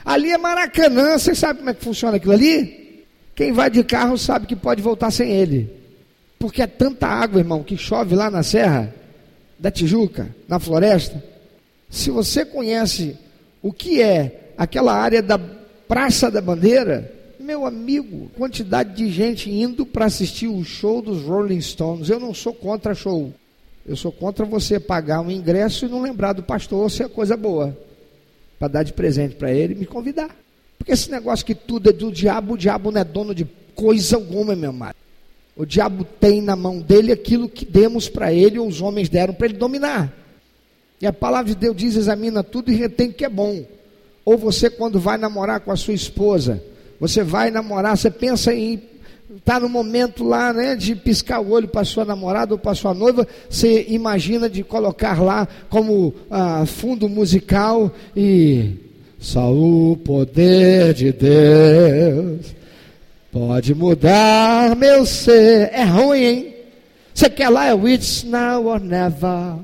[0.04, 3.06] Ali é Maracanã, você sabe como é que funciona aquilo ali?
[3.36, 5.72] Quem vai de carro sabe que pode voltar sem ele.
[6.40, 8.92] Porque é tanta água, irmão, que chove lá na serra
[9.60, 11.24] da Tijuca, na floresta.
[11.88, 13.16] Se você conhece
[13.62, 17.14] o que é aquela área da Praça da Bandeira,
[17.46, 22.10] meu amigo, quantidade de gente indo para assistir o show dos Rolling Stones.
[22.10, 23.32] Eu não sou contra show.
[23.86, 27.38] Eu sou contra você pagar um ingresso e não lembrar do pastor se é coisa
[27.38, 27.78] boa.
[28.58, 30.36] Para dar de presente para ele e me convidar.
[30.76, 34.16] Porque esse negócio que tudo é do diabo, o diabo não é dono de coisa
[34.16, 34.96] alguma, meu amado.
[35.56, 39.36] O diabo tem na mão dele aquilo que demos para ele, ou os homens deram
[39.36, 40.12] para ele dominar.
[41.00, 43.64] E a palavra de Deus diz: examina tudo e retém o que é bom.
[44.26, 46.62] Ou você, quando vai namorar com a sua esposa,
[47.00, 48.82] você vai namorar, você pensa em
[49.38, 52.94] está no momento lá, né, de piscar o olho para sua namorada ou para sua
[52.94, 58.72] noiva, você imagina de colocar lá como ah, fundo musical e
[59.20, 62.56] só o poder de Deus
[63.32, 65.70] pode mudar meu ser.
[65.74, 66.56] É ruim, hein?
[67.14, 69.58] Você quer lá, é It's now or never.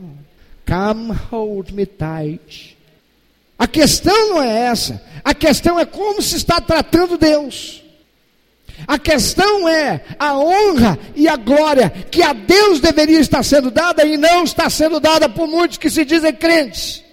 [0.67, 2.77] Come hold me tight.
[3.62, 5.00] A questão não é essa.
[5.24, 7.84] A questão é como se está tratando Deus.
[8.88, 14.04] A questão é a honra e a glória que a Deus deveria estar sendo dada
[14.04, 17.04] e não está sendo dada por muitos que se dizem crentes,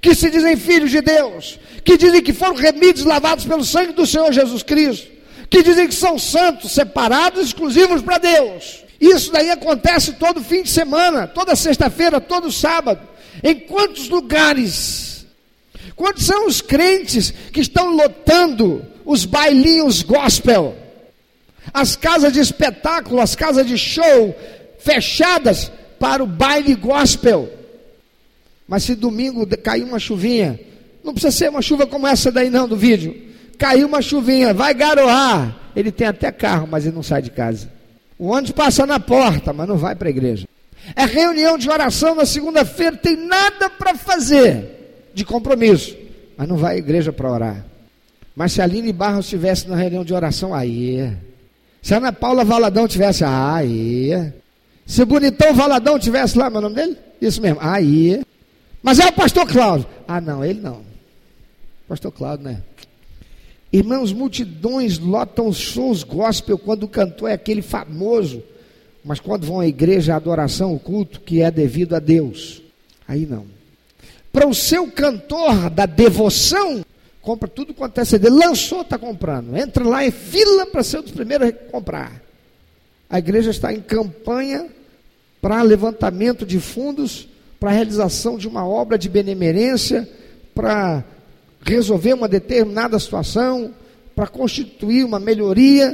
[0.00, 4.04] que se dizem filhos de Deus, que dizem que foram remidos, lavados pelo sangue do
[4.04, 5.06] Senhor Jesus Cristo,
[5.48, 8.82] que dizem que são santos, separados, exclusivos para Deus.
[9.00, 13.08] Isso daí acontece todo fim de semana, toda sexta-feira, todo sábado.
[13.40, 15.15] Em quantos lugares?
[15.96, 20.76] Quantos são os crentes que estão lotando os bailinhos gospel?
[21.72, 24.36] As casas de espetáculo, as casas de show
[24.78, 27.50] fechadas para o baile gospel.
[28.68, 30.60] Mas se domingo cair uma chuvinha,
[31.02, 33.16] não precisa ser uma chuva como essa daí não do vídeo.
[33.58, 35.56] Caiu uma chuvinha, vai garoar.
[35.74, 37.72] Ele tem até carro, mas ele não sai de casa.
[38.18, 40.46] O ônibus passa na porta, mas não vai para a igreja.
[40.94, 44.75] É reunião de oração na segunda-feira, tem nada para fazer
[45.16, 45.96] de compromisso,
[46.36, 47.64] mas não vai à igreja para orar.
[48.36, 51.10] Mas se a Aline Barros estivesse na reunião de oração, aí.
[51.80, 54.10] Se a Ana Paula Valadão tivesse, aí.
[54.84, 56.98] Se o Bonitão Valadão tivesse lá, meu nome dele?
[57.18, 58.20] Isso mesmo, aí.
[58.82, 59.86] Mas é o pastor Cláudio.
[60.06, 60.82] Ah, não, ele não.
[61.88, 62.62] Pastor Cláudio, né?
[63.72, 68.42] Irmãos, multidões lotam shows gospel quando o cantor é aquele famoso.
[69.02, 72.60] Mas quando vão à igreja, a adoração, o culto, que é devido a Deus.
[73.08, 73.55] Aí não.
[74.36, 76.84] Para o seu cantor da devoção,
[77.22, 78.28] compra tudo quanto é CD.
[78.28, 79.56] Lançou, está comprando.
[79.56, 82.20] Entra lá em fila para ser um dos primeiros a comprar.
[83.08, 84.66] A igreja está em campanha
[85.40, 87.26] para levantamento de fundos,
[87.58, 90.06] para realização de uma obra de benemerência,
[90.54, 91.02] para
[91.62, 93.72] resolver uma determinada situação,
[94.14, 95.92] para constituir uma melhoria.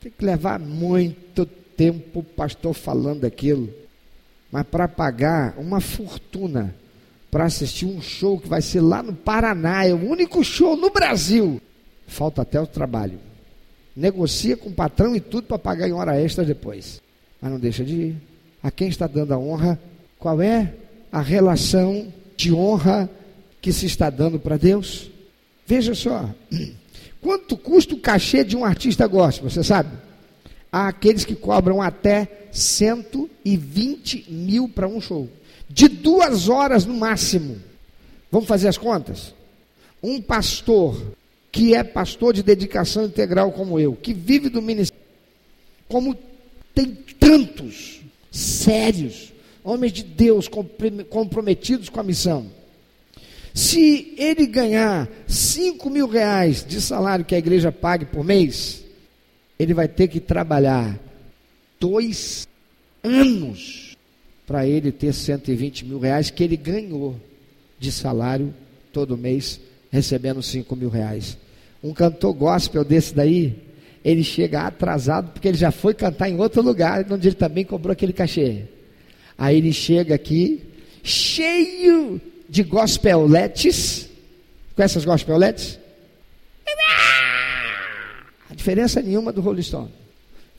[0.00, 1.44] Tem que levar muito
[1.76, 3.68] tempo o pastor falando aquilo.
[4.50, 6.74] Mas para pagar uma fortuna
[7.34, 10.88] para assistir um show que vai ser lá no Paraná, é o único show no
[10.88, 11.60] Brasil.
[12.06, 13.18] Falta até o trabalho.
[13.96, 17.02] Negocia com o patrão e tudo para pagar em hora extra depois.
[17.42, 18.16] Mas não deixa de ir.
[18.62, 19.80] A quem está dando a honra?
[20.16, 20.74] Qual é
[21.10, 23.10] a relação de honra
[23.60, 25.10] que se está dando para Deus?
[25.66, 26.30] Veja só.
[27.20, 29.90] Quanto custa o cachê de um artista gospel, você sabe?
[30.70, 35.28] Há aqueles que cobram até 120 mil para um show.
[35.68, 37.60] De duas horas no máximo.
[38.30, 39.34] Vamos fazer as contas?
[40.02, 41.14] Um pastor
[41.50, 45.04] que é pastor de dedicação integral como eu, que vive do ministério,
[45.88, 46.16] como
[46.74, 48.00] tem tantos
[48.30, 50.48] sérios, homens de Deus
[51.08, 52.50] comprometidos com a missão.
[53.54, 58.84] Se ele ganhar 5 mil reais de salário que a igreja pague por mês,
[59.56, 60.98] ele vai ter que trabalhar
[61.78, 62.48] dois
[63.04, 63.93] anos
[64.46, 67.16] para ele ter 120 mil reais que ele ganhou
[67.78, 68.54] de salário
[68.92, 71.36] todo mês, recebendo 5 mil reais.
[71.82, 73.56] Um cantor gospel desse daí,
[74.04, 77.92] ele chega atrasado porque ele já foi cantar em outro lugar, onde ele também cobrou
[77.92, 78.64] aquele cachê.
[79.36, 80.62] Aí ele chega aqui,
[81.02, 84.08] cheio de gospeletes.
[84.76, 85.78] Conhece as gospeletes?
[88.50, 90.03] A diferença nenhuma do Rolling Stone.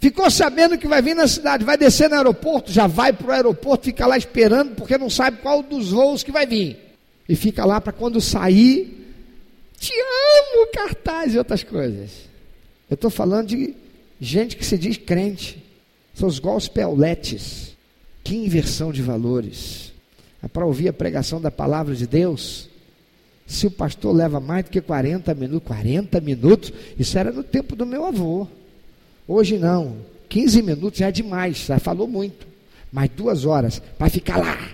[0.05, 3.31] Ficou sabendo que vai vir na cidade, vai descer no aeroporto, já vai para o
[3.31, 6.77] aeroporto, fica lá esperando, porque não sabe qual dos voos que vai vir.
[7.27, 9.15] E fica lá para quando sair,
[9.79, 12.11] te amo, cartaz e outras coisas.
[12.87, 13.73] Eu estou falando de
[14.21, 15.65] gente que se diz crente.
[16.13, 17.75] São os gospeletes.
[18.23, 19.91] Que inversão de valores.
[20.43, 22.69] É para ouvir a pregação da palavra de Deus.
[23.47, 27.75] Se o pastor leva mais do que 40 minutos, 40 minutos, isso era no tempo
[27.75, 28.47] do meu avô.
[29.27, 29.97] Hoje não.
[30.29, 32.47] 15 minutos já é demais, já falou muito.
[32.91, 34.69] Mas duas horas para ficar lá,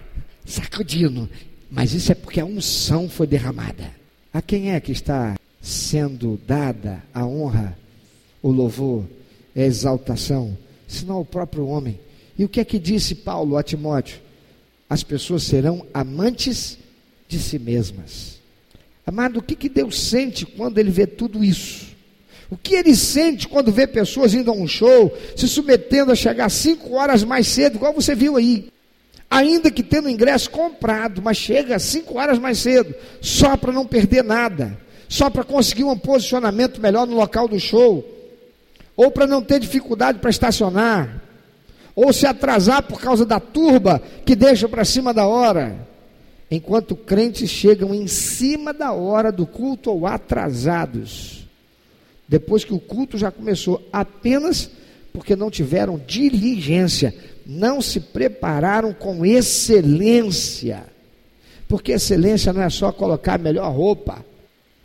[0.45, 1.29] sacudindo.
[1.69, 3.91] Mas isso é porque a unção foi derramada.
[4.33, 7.77] A quem é que está sendo dada a honra,
[8.41, 9.05] o louvor,
[9.55, 11.99] a exaltação, senão ao próprio homem?
[12.37, 14.19] E o que é que disse Paulo a Timóteo?
[14.89, 16.77] As pessoas serão amantes
[17.27, 18.39] de si mesmas.
[19.05, 21.95] Amado, o que, que Deus sente quando Ele vê tudo isso?
[22.51, 26.49] O que ele sente quando vê pessoas indo a um show, se submetendo a chegar
[26.51, 28.71] cinco horas mais cedo, igual você viu aí?
[29.31, 34.25] ainda que tendo ingresso comprado, mas chega cinco horas mais cedo, só para não perder
[34.25, 38.05] nada, só para conseguir um posicionamento melhor no local do show,
[38.97, 41.21] ou para não ter dificuldade para estacionar,
[41.95, 45.87] ou se atrasar por causa da turba que deixa para cima da hora.
[46.49, 51.40] Enquanto crentes chegam em cima da hora do culto ou atrasados,
[52.31, 54.71] depois que o culto já começou, apenas
[55.11, 57.13] porque não tiveram diligência
[57.45, 60.85] não se prepararam com excelência.
[61.67, 64.25] Porque excelência não é só colocar a melhor roupa.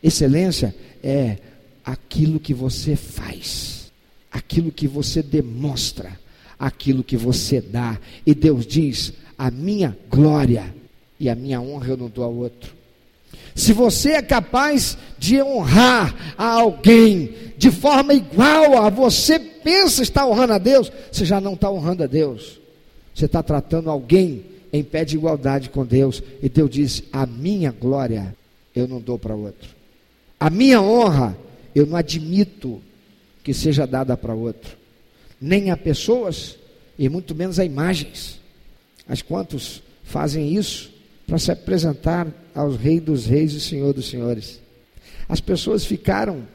[0.03, 1.37] Excelência é
[1.85, 3.93] aquilo que você faz,
[4.29, 6.19] aquilo que você demonstra,
[6.59, 7.97] aquilo que você dá.
[8.27, 10.75] E Deus diz: a minha glória
[11.20, 12.76] e a minha honra eu não dou a outro.
[13.57, 20.27] Se você é capaz de honrar a alguém de forma igual a você pensa estar
[20.27, 22.61] honrando a Deus, você já não está honrando a Deus.
[23.15, 26.23] Você está tratando alguém em pé de igualdade com Deus.
[26.43, 28.37] E Deus diz: A minha glória
[28.75, 29.71] eu não dou para outro.
[30.39, 31.35] A minha honra
[31.75, 32.83] eu não admito
[33.43, 34.77] que seja dada para outro.
[35.41, 36.59] Nem a pessoas
[36.99, 38.39] e muito menos a imagens.
[39.09, 40.95] Mas quantos fazem isso
[41.27, 44.61] para se apresentar aos Rei dos Reis e Senhor dos Senhores?
[45.29, 46.47] As pessoas ficaram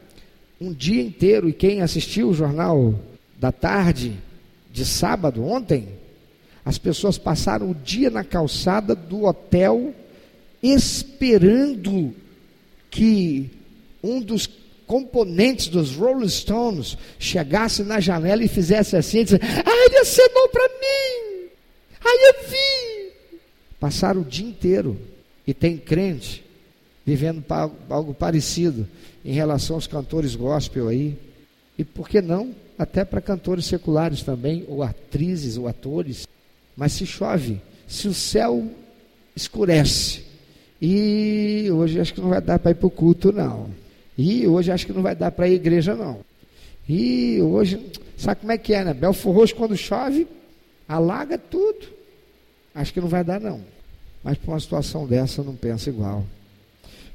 [0.60, 2.94] um dia inteiro, e quem assistiu o jornal
[3.38, 4.18] da tarde
[4.72, 5.88] de sábado, ontem,
[6.64, 9.94] As pessoas passaram o dia na calçada do hotel
[10.62, 12.14] esperando
[12.90, 13.50] que
[14.04, 14.48] um dos
[14.86, 20.68] componentes dos Rolling Stones chegasse na janela e fizesse assim, disse, ah, ele acenou para
[20.68, 21.50] mim,
[22.06, 22.71] aí eu vi.
[23.82, 24.96] Passaram o dia inteiro,
[25.46, 26.46] e tem crente
[27.04, 27.44] vivendo
[27.90, 28.88] algo parecido
[29.26, 31.18] em relação aos cantores gospel aí,
[31.80, 36.28] e por que não, até para cantores seculares também, ou atrizes, ou atores,
[36.78, 38.70] mas se chove, se o céu
[39.36, 40.26] escurece,
[40.80, 43.70] e hoje acho que não vai dar para ir para o culto, não.
[44.16, 46.20] E hoje acho que não vai dar para ir à igreja, não.
[46.88, 47.84] E hoje,
[48.16, 48.94] sabe como é que é, né?
[48.94, 50.28] Belfor Roxo, quando chove,
[50.88, 52.01] alaga tudo.
[52.74, 53.62] Acho que não vai dar, não.
[54.24, 56.26] Mas para uma situação dessa, não pensa igual.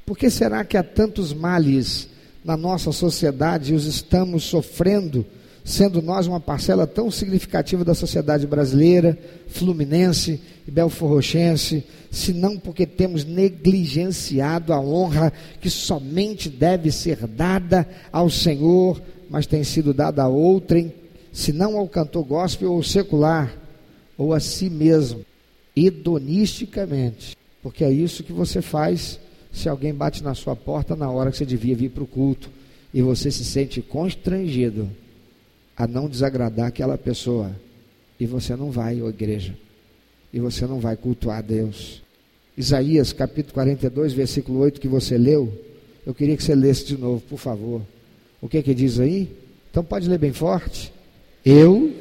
[0.05, 2.09] Por que será que há tantos males
[2.43, 5.25] na nossa sociedade e os estamos sofrendo
[5.67, 13.25] sendo nós uma parcela tão significativa da sociedade brasileira, fluminense e belforrochense, senão porque temos
[13.25, 20.29] negligenciado a honra que somente deve ser dada ao Senhor, mas tem sido dada a
[20.29, 20.93] outrem,
[21.33, 23.53] se não ao cantor gospel ou secular,
[24.17, 25.25] ou a si mesmo,
[25.77, 29.19] hedonisticamente, porque é isso que você faz
[29.51, 32.49] se alguém bate na sua porta na hora que você devia vir para o culto
[32.93, 34.89] e você se sente constrangido
[35.75, 37.51] a não desagradar aquela pessoa.
[38.19, 39.55] E você não vai à igreja.
[40.33, 42.01] E você não vai cultuar a Deus.
[42.57, 45.53] Isaías capítulo 42, versículo 8 que você leu.
[46.05, 47.81] Eu queria que você lesse de novo, por favor.
[48.41, 49.29] O que que diz aí?
[49.69, 50.91] Então pode ler bem forte.
[51.45, 51.93] Eu,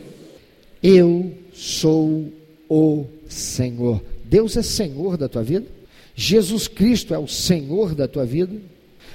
[0.82, 2.32] eu sou
[2.68, 4.02] o Senhor.
[4.24, 5.66] Deus é Senhor da tua vida?
[6.14, 8.56] Jesus Cristo é o Senhor da tua vida?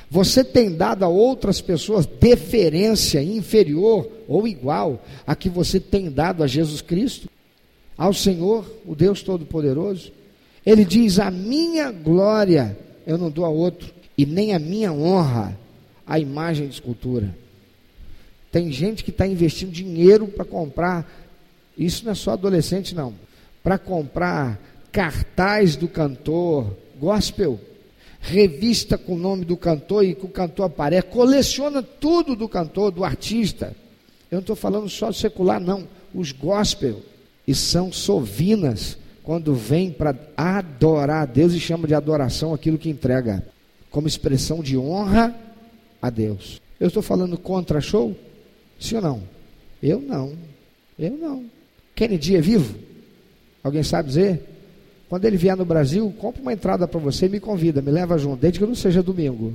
[0.10, 6.44] Você tem dado a outras pessoas deferência inferior ou igual a que você tem dado
[6.44, 7.30] a Jesus Cristo?
[7.98, 10.12] Ao Senhor, o Deus Todo-Poderoso?
[10.66, 15.58] Ele diz: A minha glória eu não dou a outro, e nem a minha honra
[16.06, 17.36] a imagem de escultura.
[18.52, 21.10] Tem gente que está investindo dinheiro para comprar,
[21.78, 23.14] isso não é só adolescente, não,
[23.64, 24.60] para comprar
[24.92, 27.60] cartaz do cantor gospel
[28.22, 32.92] revista com o nome do cantor e que o cantor aparece, coleciona tudo do cantor,
[32.92, 33.76] do artista.
[34.30, 35.88] Eu não estou falando só do secular, não.
[36.14, 37.02] Os gospel.
[37.48, 42.90] E são sovinas quando vem para adorar a Deus e chama de adoração aquilo que
[42.90, 43.44] entrega
[43.90, 45.36] como expressão de honra
[46.02, 46.62] a Deus.
[46.80, 48.16] Eu estou falando contra show?
[48.80, 49.24] Sim ou não?
[49.82, 50.34] Eu não.
[50.98, 51.46] Eu não.
[51.96, 52.76] Kennedy é vivo?
[53.64, 54.44] Alguém sabe dizer?
[55.10, 58.18] Quando ele vier no Brasil, compra uma entrada para você e me convida, me leva
[58.18, 59.54] junto, desde que não seja domingo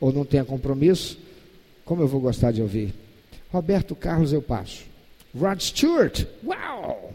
[0.00, 1.18] ou não tenha compromisso.
[1.84, 2.92] Como eu vou gostar de ouvir?
[3.52, 4.82] Roberto Carlos, eu passo.
[5.38, 7.12] Rod Stewart, wow!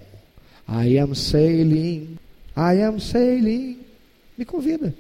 [0.67, 2.17] I am sailing,
[2.55, 3.79] I am sailing.
[4.37, 4.93] Me convida.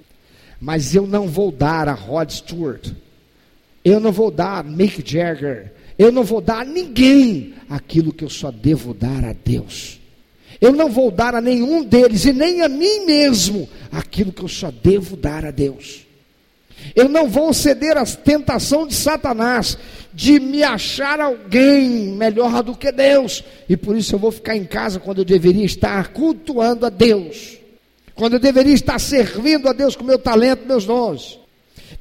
[0.59, 2.91] Mas eu não vou dar a Rod Stewart,
[3.83, 8.23] eu não vou dar a Mick Jagger, eu não vou dar a ninguém aquilo que
[8.23, 10.02] eu só devo dar a Deus.
[10.63, 14.47] Eu não vou dar a nenhum deles e nem a mim mesmo aquilo que eu
[14.47, 16.05] só devo dar a Deus.
[16.95, 19.77] Eu não vou ceder à tentação de Satanás
[20.13, 24.63] de me achar alguém melhor do que Deus, e por isso eu vou ficar em
[24.63, 27.57] casa quando eu deveria estar cultuando a Deus,
[28.15, 31.41] quando eu deveria estar servindo a Deus com meu talento, meus dons.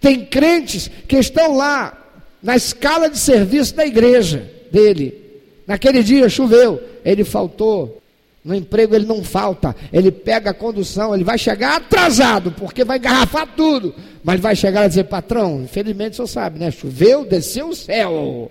[0.00, 1.98] Tem crentes que estão lá
[2.40, 5.20] na escala de serviço da igreja dele.
[5.66, 8.00] Naquele dia choveu, ele faltou
[8.44, 12.98] no emprego ele não falta, ele pega a condução, ele vai chegar atrasado, porque vai
[12.98, 16.70] engarrafar tudo, mas vai chegar a dizer, patrão, infelizmente o senhor sabe, né?
[16.70, 18.50] Choveu, desceu o céu.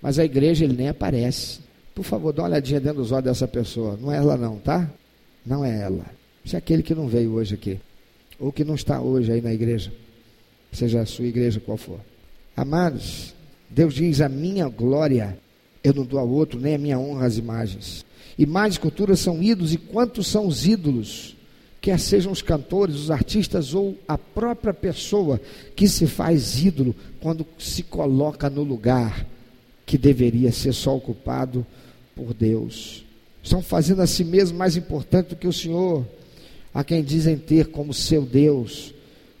[0.00, 1.60] Mas a igreja ele nem aparece.
[1.94, 3.98] Por favor, dá uma olhadinha dentro dos olhos dessa pessoa.
[4.00, 4.88] Não é ela não, tá?
[5.46, 6.04] Não é ela.
[6.44, 7.80] Isso é aquele que não veio hoje aqui.
[8.38, 9.92] Ou que não está hoje aí na igreja.
[10.72, 12.00] Seja a sua igreja qual for.
[12.56, 13.34] Amados,
[13.70, 15.38] Deus diz: a minha glória
[15.82, 18.04] eu não dou ao outro, nem a minha honra às imagens.
[18.38, 21.36] Imagens culturas são ídolos, e quantos são os ídolos?
[21.80, 25.40] Quer sejam os cantores, os artistas ou a própria pessoa
[25.76, 29.26] que se faz ídolo quando se coloca no lugar
[29.84, 31.64] que deveria ser só ocupado
[32.16, 33.04] por Deus.
[33.42, 36.06] Estão fazendo a si mesmo mais importante do que o Senhor,
[36.72, 38.94] a quem dizem ter como seu Deus,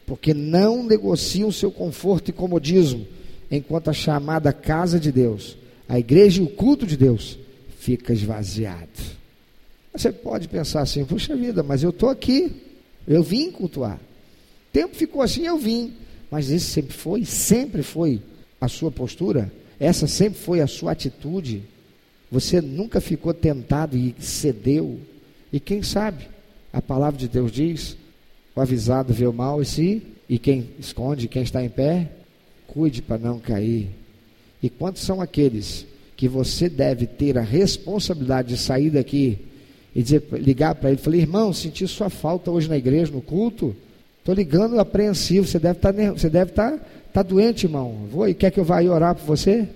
[0.06, 3.06] porque não negociam seu conforto e comodismo,
[3.50, 5.56] enquanto a chamada casa de Deus,
[5.88, 7.38] a igreja e o culto de Deus
[7.84, 8.88] fica esvaziado.
[9.92, 12.50] Você pode pensar assim, puxa vida, mas eu estou aqui,
[13.06, 13.96] eu vim cultuar.
[13.96, 15.92] O tempo ficou assim, eu vim.
[16.30, 18.22] Mas esse sempre foi, sempre foi
[18.58, 21.62] a sua postura, essa sempre foi a sua atitude.
[22.32, 24.98] Você nunca ficou tentado e cedeu.
[25.52, 26.26] E quem sabe,
[26.72, 27.98] a palavra de Deus diz:
[28.56, 32.10] o avisado vê o mal e se, e quem esconde, quem está em pé,
[32.66, 33.90] cuide para não cair.
[34.62, 35.86] E quantos são aqueles
[36.24, 39.38] que você deve ter a responsabilidade de sair daqui
[39.94, 43.76] e dizer, ligar para ele, falei, irmão, senti sua falta hoje na igreja, no culto.
[44.20, 46.78] Estou ligando apreensivo, você deve tá estar tá,
[47.12, 48.06] tá doente, irmão.
[48.10, 49.68] Vou e quer que eu vá orar por você?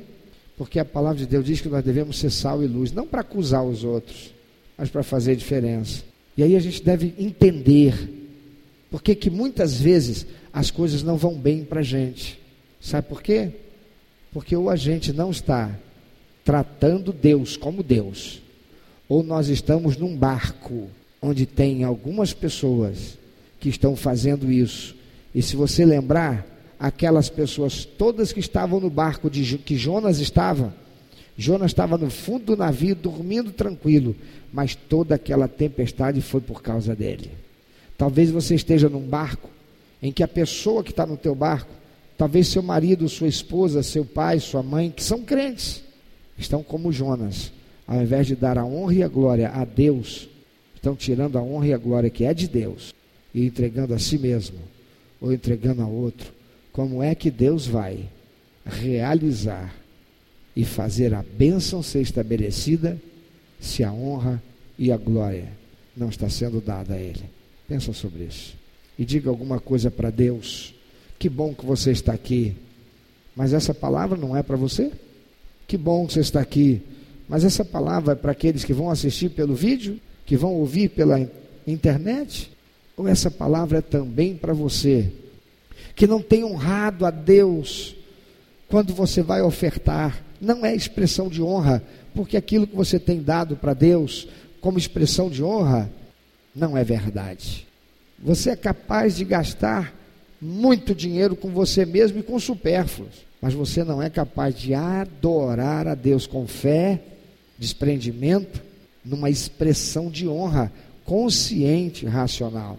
[0.56, 3.20] Porque a palavra de Deus diz que nós devemos ser sal e luz, não para
[3.20, 4.32] acusar os outros,
[4.78, 6.02] mas para fazer diferença.
[6.34, 7.94] E aí a gente deve entender
[8.90, 12.40] porque que muitas vezes as coisas não vão bem para a gente.
[12.80, 13.50] Sabe por quê?
[14.32, 15.78] Porque ou a gente não está
[16.48, 18.40] tratando Deus como Deus,
[19.06, 20.88] ou nós estamos num barco
[21.20, 23.18] onde tem algumas pessoas
[23.60, 24.96] que estão fazendo isso.
[25.34, 26.46] E se você lembrar,
[26.80, 30.72] aquelas pessoas todas que estavam no barco de que Jonas estava,
[31.36, 34.16] Jonas estava no fundo do navio dormindo tranquilo,
[34.50, 37.30] mas toda aquela tempestade foi por causa dele.
[37.98, 39.50] Talvez você esteja num barco
[40.02, 41.74] em que a pessoa que está no teu barco,
[42.16, 45.86] talvez seu marido, sua esposa, seu pai, sua mãe, que são crentes,
[46.38, 47.52] estão como Jonas,
[47.86, 50.28] ao invés de dar a honra e a glória a Deus,
[50.74, 52.94] estão tirando a honra e a glória que é de Deus
[53.34, 54.58] e entregando a si mesmo
[55.20, 56.32] ou entregando a outro.
[56.72, 58.08] Como é que Deus vai
[58.64, 59.74] realizar
[60.54, 63.00] e fazer a bênção ser estabelecida
[63.58, 64.42] se a honra
[64.78, 65.48] e a glória
[65.96, 67.24] não está sendo dada a Ele?
[67.66, 68.56] Pensa sobre isso.
[68.98, 70.74] E diga alguma coisa para Deus.
[71.18, 72.54] Que bom que você está aqui.
[73.34, 74.92] Mas essa palavra não é para você?
[75.68, 76.80] Que bom que você está aqui.
[77.28, 81.30] Mas essa palavra é para aqueles que vão assistir pelo vídeo, que vão ouvir pela
[81.66, 82.50] internet?
[82.96, 85.12] Ou essa palavra é também para você,
[85.94, 87.94] que não tem honrado a Deus
[88.66, 90.24] quando você vai ofertar?
[90.40, 94.26] Não é expressão de honra, porque aquilo que você tem dado para Deus
[94.62, 95.90] como expressão de honra
[96.56, 97.66] não é verdade.
[98.18, 99.94] Você é capaz de gastar
[100.40, 105.86] muito dinheiro com você mesmo e com supérfluos, mas você não é capaz de adorar
[105.86, 107.00] a Deus com fé,
[107.58, 108.62] desprendimento,
[109.04, 110.72] numa expressão de honra
[111.04, 112.78] consciente, racional.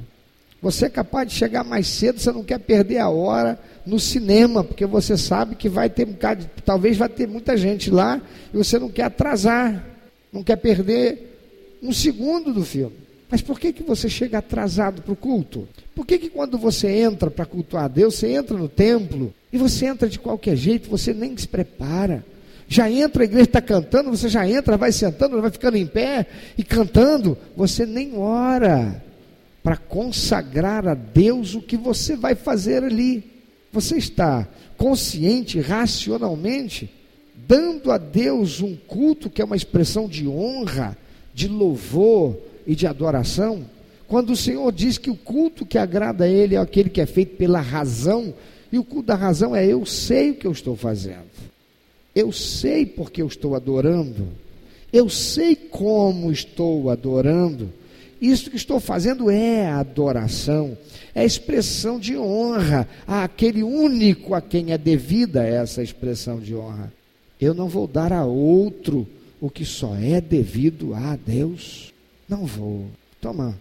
[0.62, 4.64] Você é capaz de chegar mais cedo, você não quer perder a hora no cinema,
[4.64, 8.22] porque você sabe que vai ter um bocado, talvez vai ter muita gente lá,
[8.54, 9.84] e você não quer atrasar,
[10.32, 13.09] não quer perder um segundo do filme.
[13.30, 15.68] Mas por que, que você chega atrasado para o culto?
[15.94, 19.58] Por que, que quando você entra para cultuar a Deus, você entra no templo e
[19.58, 22.26] você entra de qualquer jeito, você nem se prepara?
[22.68, 26.26] Já entra, a igreja está cantando, você já entra, vai sentando, vai ficando em pé
[26.58, 29.04] e cantando, você nem ora
[29.64, 33.24] para consagrar a Deus o que você vai fazer ali.
[33.72, 36.92] Você está consciente, racionalmente,
[37.48, 40.98] dando a Deus um culto que é uma expressão de honra,
[41.34, 42.38] de louvor,
[42.70, 43.66] e de adoração,
[44.08, 47.06] quando o Senhor diz que o culto que agrada a Ele é aquele que é
[47.08, 48.32] feito pela razão,
[48.72, 51.26] e o culto da razão é eu sei o que eu estou fazendo,
[52.14, 54.28] eu sei porque eu estou adorando,
[54.94, 57.74] eu sei como estou adorando,
[58.22, 60.78] isso que estou fazendo é adoração,
[61.16, 62.88] é expressão de honra.
[63.08, 66.92] Àquele único a quem é devida essa expressão de honra.
[67.42, 69.08] Eu não vou dar a outro
[69.40, 71.89] o que só é devido a Deus.
[72.30, 72.86] Não vou.
[73.20, 73.60] Toma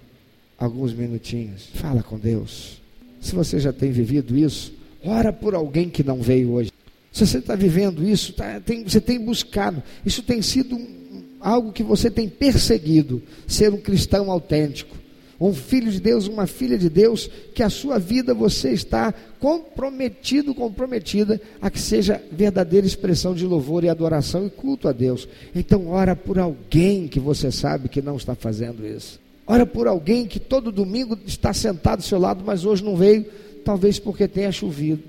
[0.58, 1.70] alguns minutinhos.
[1.74, 2.82] Fala com Deus.
[3.20, 6.70] Se você já tem vivido isso, ora por alguém que não veio hoje.
[7.10, 9.82] Se você está vivendo isso, tá, tem, você tem buscado.
[10.04, 13.22] Isso tem sido um, algo que você tem perseguido.
[13.46, 14.94] Ser um cristão autêntico.
[15.41, 20.53] Um filho de Deus, uma filha de Deus, que a sua vida você está comprometido,
[20.53, 25.28] comprometida a que seja verdadeira expressão de louvor e adoração e culto a Deus.
[25.55, 29.20] Então, ora por alguém que você sabe que não está fazendo isso.
[29.47, 33.24] Ora por alguém que todo domingo está sentado ao seu lado, mas hoje não veio,
[33.64, 35.03] talvez porque tenha chovido.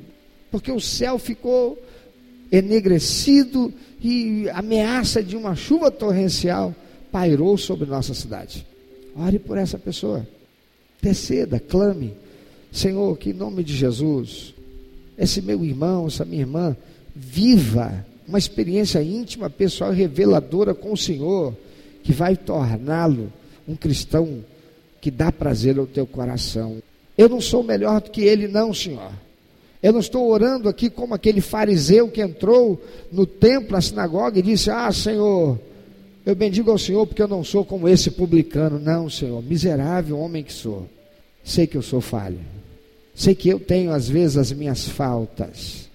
[0.51, 1.77] Porque o céu ficou
[2.51, 6.73] enegrecido e ameaça de uma chuva torrencial
[7.11, 8.65] pairou sobre nossa cidade.
[9.15, 10.27] Ore por essa pessoa.
[10.99, 12.13] Interceda, clame.
[12.71, 14.53] Senhor, que em nome de Jesus,
[15.17, 16.75] esse meu irmão, essa minha irmã,
[17.15, 21.55] viva uma experiência íntima, pessoal, reveladora com o Senhor,
[22.03, 23.31] que vai torná-lo
[23.67, 24.43] um cristão
[25.01, 26.77] que dá prazer ao teu coração.
[27.17, 29.11] Eu não sou melhor do que ele, não, Senhor.
[29.81, 32.81] Eu não estou orando aqui como aquele fariseu que entrou
[33.11, 35.59] no templo, na sinagoga, e disse: Ah, Senhor,
[36.25, 38.79] eu bendigo ao Senhor porque eu não sou como esse publicano.
[38.79, 40.87] Não, Senhor, miserável homem que sou.
[41.43, 42.39] Sei que eu sou falho.
[43.19, 45.89] Sei que eu tenho às vezes as minhas faltas,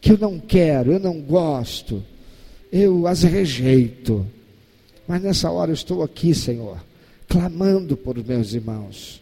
[0.00, 2.02] que eu não quero, eu não gosto,
[2.72, 4.26] eu as rejeito.
[5.06, 6.78] Mas nessa hora eu estou aqui, Senhor,
[7.28, 9.20] clamando por meus irmãos,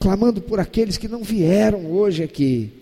[0.00, 2.72] clamando por aqueles que não vieram hoje aqui,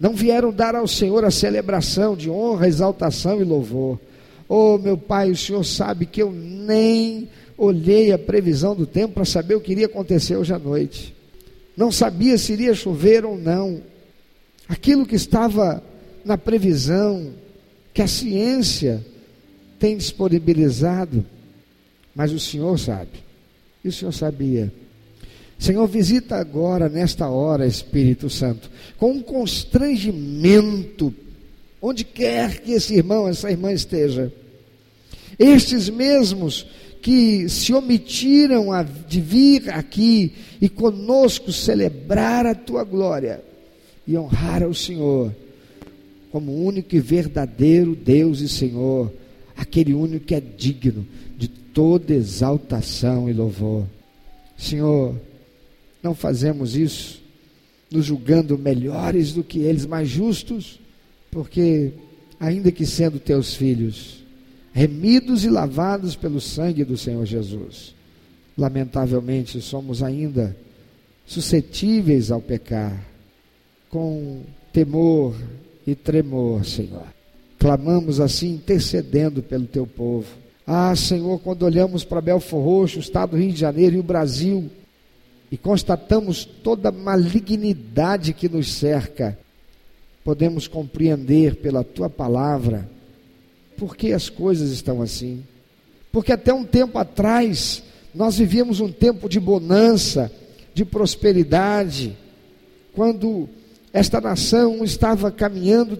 [0.00, 4.00] não vieram dar ao Senhor a celebração de honra, exaltação e louvor.
[4.52, 9.24] Oh, meu Pai, o Senhor sabe que eu nem olhei a previsão do tempo para
[9.24, 11.14] saber o que iria acontecer hoje à noite.
[11.76, 13.80] Não sabia se iria chover ou não.
[14.68, 15.80] Aquilo que estava
[16.24, 17.32] na previsão,
[17.94, 19.06] que a ciência
[19.78, 21.24] tem disponibilizado,
[22.12, 23.22] mas o Senhor sabe.
[23.84, 24.72] E o Senhor sabia.
[25.60, 31.14] Senhor, visita agora, nesta hora, Espírito Santo, com um constrangimento,
[31.80, 34.32] onde quer que esse irmão, essa irmã esteja.
[35.40, 36.66] Estes mesmos
[37.00, 38.66] que se omitiram
[39.08, 43.42] de vir aqui e conosco celebrar a tua glória
[44.06, 45.34] e honrar ao Senhor
[46.30, 49.10] como único e verdadeiro Deus e Senhor,
[49.56, 51.06] aquele único que é digno
[51.38, 53.86] de toda exaltação e louvor.
[54.58, 55.16] Senhor,
[56.02, 57.20] não fazemos isso
[57.90, 60.78] nos julgando melhores do que eles, mais justos,
[61.30, 61.92] porque,
[62.38, 64.19] ainda que sendo teus filhos,
[64.72, 67.94] remidos e lavados pelo sangue do Senhor Jesus,
[68.56, 70.56] lamentavelmente somos ainda
[71.26, 73.04] suscetíveis ao pecar,
[73.88, 74.42] com
[74.72, 75.34] temor
[75.86, 77.06] e tremor, Senhor.
[77.58, 80.26] Clamamos assim, intercedendo pelo teu povo.
[80.66, 84.04] Ah, Senhor, quando olhamos para Belfor Roxo, o estado do Rio de Janeiro e o
[84.04, 84.70] Brasil,
[85.50, 89.36] e constatamos toda a malignidade que nos cerca,
[90.24, 92.88] podemos compreender pela tua palavra
[93.80, 95.42] por que as coisas estão assim.
[96.12, 97.82] Porque até um tempo atrás
[98.14, 100.30] nós vivíamos um tempo de bonança,
[100.74, 102.14] de prosperidade,
[102.92, 103.48] quando
[103.90, 105.98] esta nação estava caminhando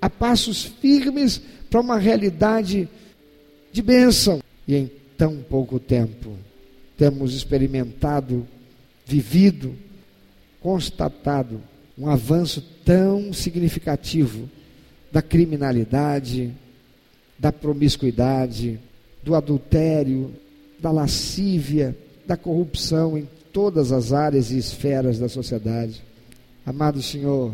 [0.00, 1.38] a passos firmes
[1.68, 2.88] para uma realidade
[3.70, 4.40] de bênção.
[4.66, 6.32] E em tão pouco tempo
[6.96, 8.48] temos experimentado,
[9.04, 9.76] vivido,
[10.62, 11.60] constatado
[11.98, 14.48] um avanço tão significativo
[15.12, 16.54] da criminalidade,
[17.38, 18.78] da promiscuidade,
[19.22, 20.32] do adultério,
[20.78, 26.02] da lascívia, da corrupção em todas as áreas e esferas da sociedade.
[26.64, 27.52] Amado Senhor,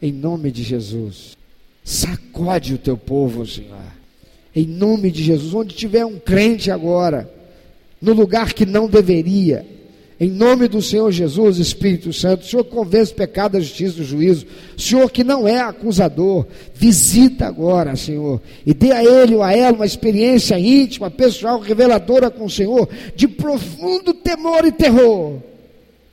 [0.00, 1.36] em nome de Jesus,
[1.82, 3.78] sacode o teu povo, Senhor.
[4.54, 7.30] Em nome de Jesus, onde tiver um crente agora,
[8.00, 9.66] no lugar que não deveria,
[10.24, 14.46] em nome do Senhor Jesus, Espírito Santo, Senhor convence o pecado, a justiça, o juízo.
[14.74, 19.76] Senhor que não é acusador, visita agora, Senhor, e dê a ele ou a ela
[19.76, 25.42] uma experiência íntima, pessoal, reveladora com o Senhor, de profundo temor e terror,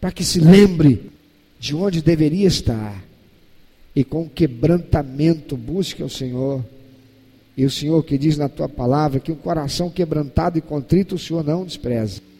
[0.01, 1.09] para que se lembre
[1.57, 3.01] de onde deveria estar
[3.95, 6.61] e com quebrantamento busque ao Senhor.
[7.55, 11.19] E o Senhor que diz na tua palavra que um coração quebrantado e contrito o
[11.19, 12.30] Senhor não despreza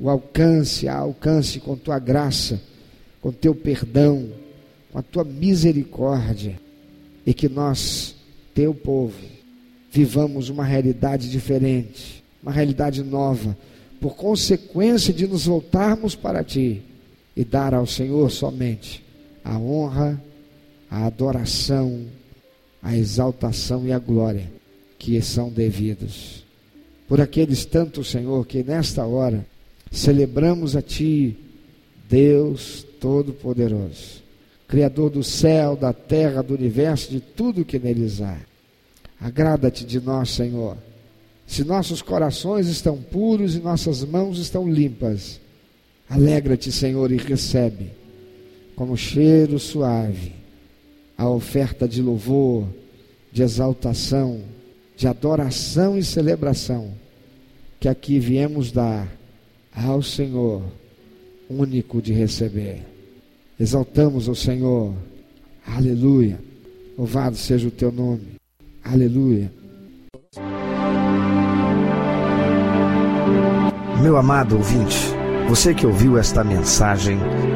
[0.00, 2.60] o alcance, a alcance com tua graça,
[3.20, 4.30] com teu perdão,
[4.90, 6.58] com a tua misericórdia,
[7.26, 8.16] e que nós,
[8.54, 9.20] teu povo,
[9.90, 13.56] vivamos uma realidade diferente, uma realidade nova,
[14.00, 16.82] por consequência de nos voltarmos para ti
[17.36, 19.04] e dar ao Senhor somente
[19.44, 20.20] a honra,
[20.90, 22.06] a adoração,
[22.82, 24.50] a exaltação e a glória
[24.98, 26.46] que são devidos.
[27.06, 29.46] Por aqueles tanto, Senhor, que nesta hora
[29.90, 31.36] Celebramos a Ti,
[32.08, 34.22] Deus Todo-Poderoso,
[34.68, 38.38] Criador do céu, da terra, do universo, de tudo que neles há.
[39.20, 40.76] Agrada-te de nós, Senhor.
[41.46, 45.40] Se nossos corações estão puros e nossas mãos estão limpas,
[46.08, 47.90] alegra-te, Senhor, e recebe
[48.76, 50.32] como cheiro suave
[51.18, 52.66] a oferta de louvor,
[53.32, 54.40] de exaltação,
[54.96, 56.92] de adoração e celebração
[57.78, 59.19] que aqui viemos dar
[59.74, 60.62] ao Senhor,
[61.48, 62.86] único de receber.
[63.58, 64.94] Exaltamos o Senhor.
[65.66, 66.38] Aleluia.
[66.96, 68.36] Louvado seja o teu nome.
[68.82, 69.52] Aleluia.
[74.02, 74.96] Meu amado ouvinte,
[75.48, 77.18] você que ouviu esta mensagem,